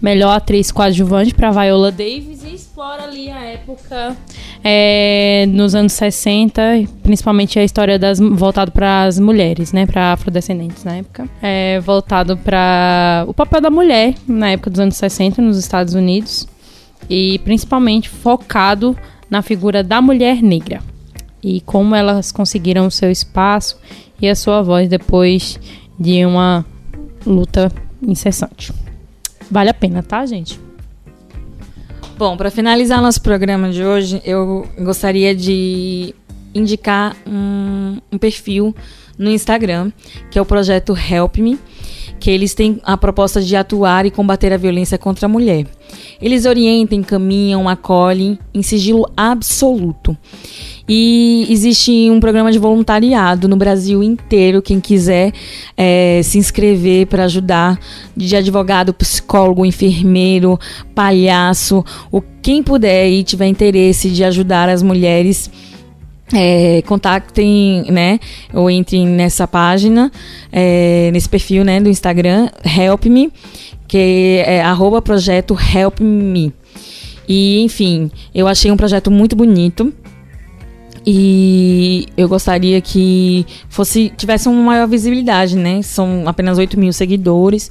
[0.00, 2.33] melhor atriz coadjuvante para Viola Davis
[2.74, 4.16] explora ali a época
[4.64, 6.60] é, nos anos 60,
[7.04, 9.86] principalmente a história das voltado para as mulheres, né?
[9.86, 11.28] Para afrodescendentes na época.
[11.40, 16.48] É, voltado para o papel da mulher na época dos anos 60 nos Estados Unidos.
[17.08, 18.98] E principalmente focado
[19.30, 20.80] na figura da mulher negra
[21.40, 23.78] e como elas conseguiram o seu espaço
[24.20, 25.60] e a sua voz depois
[26.00, 26.66] de uma
[27.24, 27.70] luta
[28.02, 28.72] incessante.
[29.48, 30.63] Vale a pena, tá, gente?
[32.26, 36.14] Bom, para finalizar nosso programa de hoje, eu gostaria de
[36.54, 38.74] indicar um, um perfil
[39.18, 39.92] no Instagram,
[40.30, 41.58] que é o projeto Help Me,
[42.18, 45.66] que eles têm a proposta de atuar e combater a violência contra a mulher.
[46.18, 50.16] Eles orientam, encaminham, acolhem em sigilo absoluto.
[50.86, 54.60] E existe um programa de voluntariado no Brasil inteiro.
[54.60, 55.32] Quem quiser
[55.76, 57.78] eh, se inscrever para ajudar,
[58.14, 60.58] de advogado, psicólogo, enfermeiro,
[60.94, 61.82] palhaço,
[62.12, 65.50] o quem puder e tiver interesse de ajudar as mulheres.
[66.32, 68.18] É, contactem, né,
[68.52, 70.10] ou entrem nessa página,
[70.50, 73.30] é, nesse perfil, né, do Instagram, Help Me,
[73.86, 76.52] que é arroba projeto Help Me.
[77.28, 79.92] E, enfim, eu achei um projeto muito bonito.
[81.06, 85.82] E eu gostaria que fosse tivesse uma maior visibilidade, né?
[85.82, 87.70] São apenas 8 mil seguidores.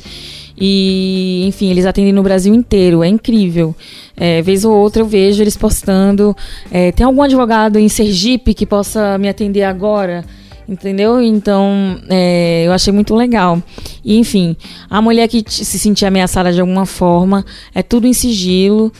[0.55, 3.03] E, enfim, eles atendem no Brasil inteiro.
[3.03, 3.75] É incrível.
[4.15, 6.35] É, vez ou outra eu vejo eles postando.
[6.71, 10.23] é, tem algum advogado em Sergipe que possa me atender agora?
[10.69, 11.21] Entendeu?
[11.21, 13.61] Então, é, eu achei muito legal.
[14.05, 14.55] E, enfim,
[14.89, 18.91] a mulher que se sentir ameaçada de alguma forma, é tudo em sigilo.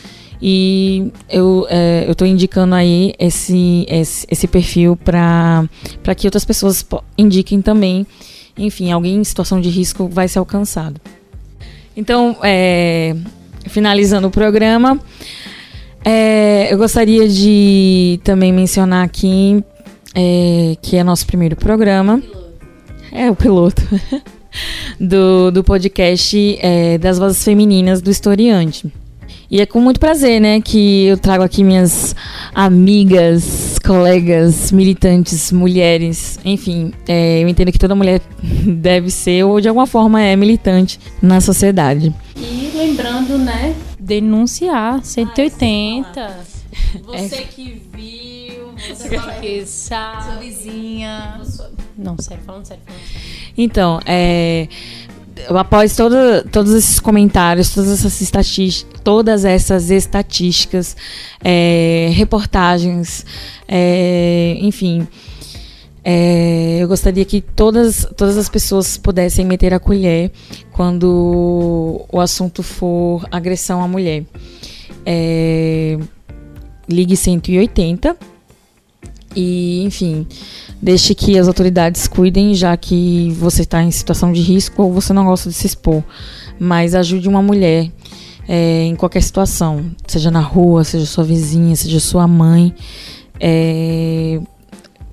[0.45, 5.69] E eu é, tô indicando aí esse, esse, esse perfil para
[6.17, 6.85] que outras pessoas
[7.17, 8.05] indiquem também.
[8.57, 10.99] Enfim, alguém em situação de risco vai ser alcançado.
[11.95, 13.15] Então, é,
[13.67, 14.99] finalizando o programa,
[16.03, 19.63] é, eu gostaria de também mencionar aqui
[20.13, 22.21] é, que é nosso primeiro programa.
[23.13, 23.81] É, o piloto.
[24.99, 28.91] do, do podcast é, das vozes femininas do historiante.
[29.53, 32.15] E é com muito prazer, né, que eu trago aqui minhas
[32.55, 38.19] amigas, colegas, militantes, mulheres, enfim, é, eu entendo que toda mulher
[38.65, 42.11] deve ser ou de alguma forma é militante na sociedade.
[42.35, 46.35] E lembrando, né, denunciar 180.
[47.05, 50.47] Você que viu, você que sabe.
[50.47, 51.39] vizinha.
[51.95, 52.81] Não, sério, falando sério.
[52.87, 53.23] Falando sério.
[53.55, 54.67] Então, é,
[55.49, 60.95] após toda, todos esses comentários, todas essas, estatis- todas essas estatísticas,
[61.43, 63.25] é, reportagens,
[63.67, 65.07] é, enfim,
[66.05, 70.31] É, eu gostaria que todas, todas as pessoas pudessem meter a colher
[70.73, 74.25] quando o assunto for agressão à mulher.
[75.05, 75.97] É,
[76.89, 78.17] ligue 180
[79.35, 80.27] e, enfim,
[80.81, 85.13] deixe que as autoridades cuidem, já que você está em situação de risco ou você
[85.13, 86.03] não gosta de se expor.
[86.59, 87.91] Mas ajude uma mulher
[88.47, 92.73] é, em qualquer situação, seja na rua, seja sua vizinha, seja sua mãe.
[93.39, 94.39] É,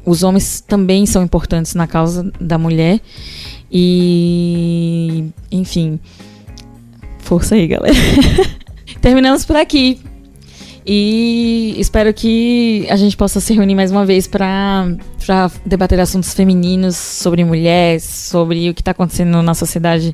[0.04, 3.00] os homens também são importantes na causa da mulher.
[3.70, 6.00] E, enfim,
[7.18, 7.94] força aí, galera.
[9.00, 10.00] Terminamos por aqui.
[10.92, 14.88] E espero que a gente possa se reunir mais uma vez para
[15.64, 20.12] debater assuntos femininos, sobre mulheres, sobre o que está acontecendo na sociedade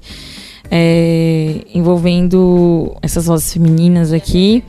[0.70, 4.62] é, envolvendo essas vozes femininas aqui.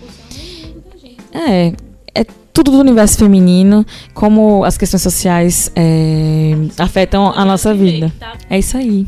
[1.34, 1.74] É,
[2.16, 8.14] é tudo do universo feminino, como as questões sociais é, afetam a nossa vida.
[8.50, 9.06] É isso aí.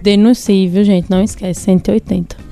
[0.00, 1.10] Denuncie, viu, gente?
[1.10, 2.43] Não esquece, 180.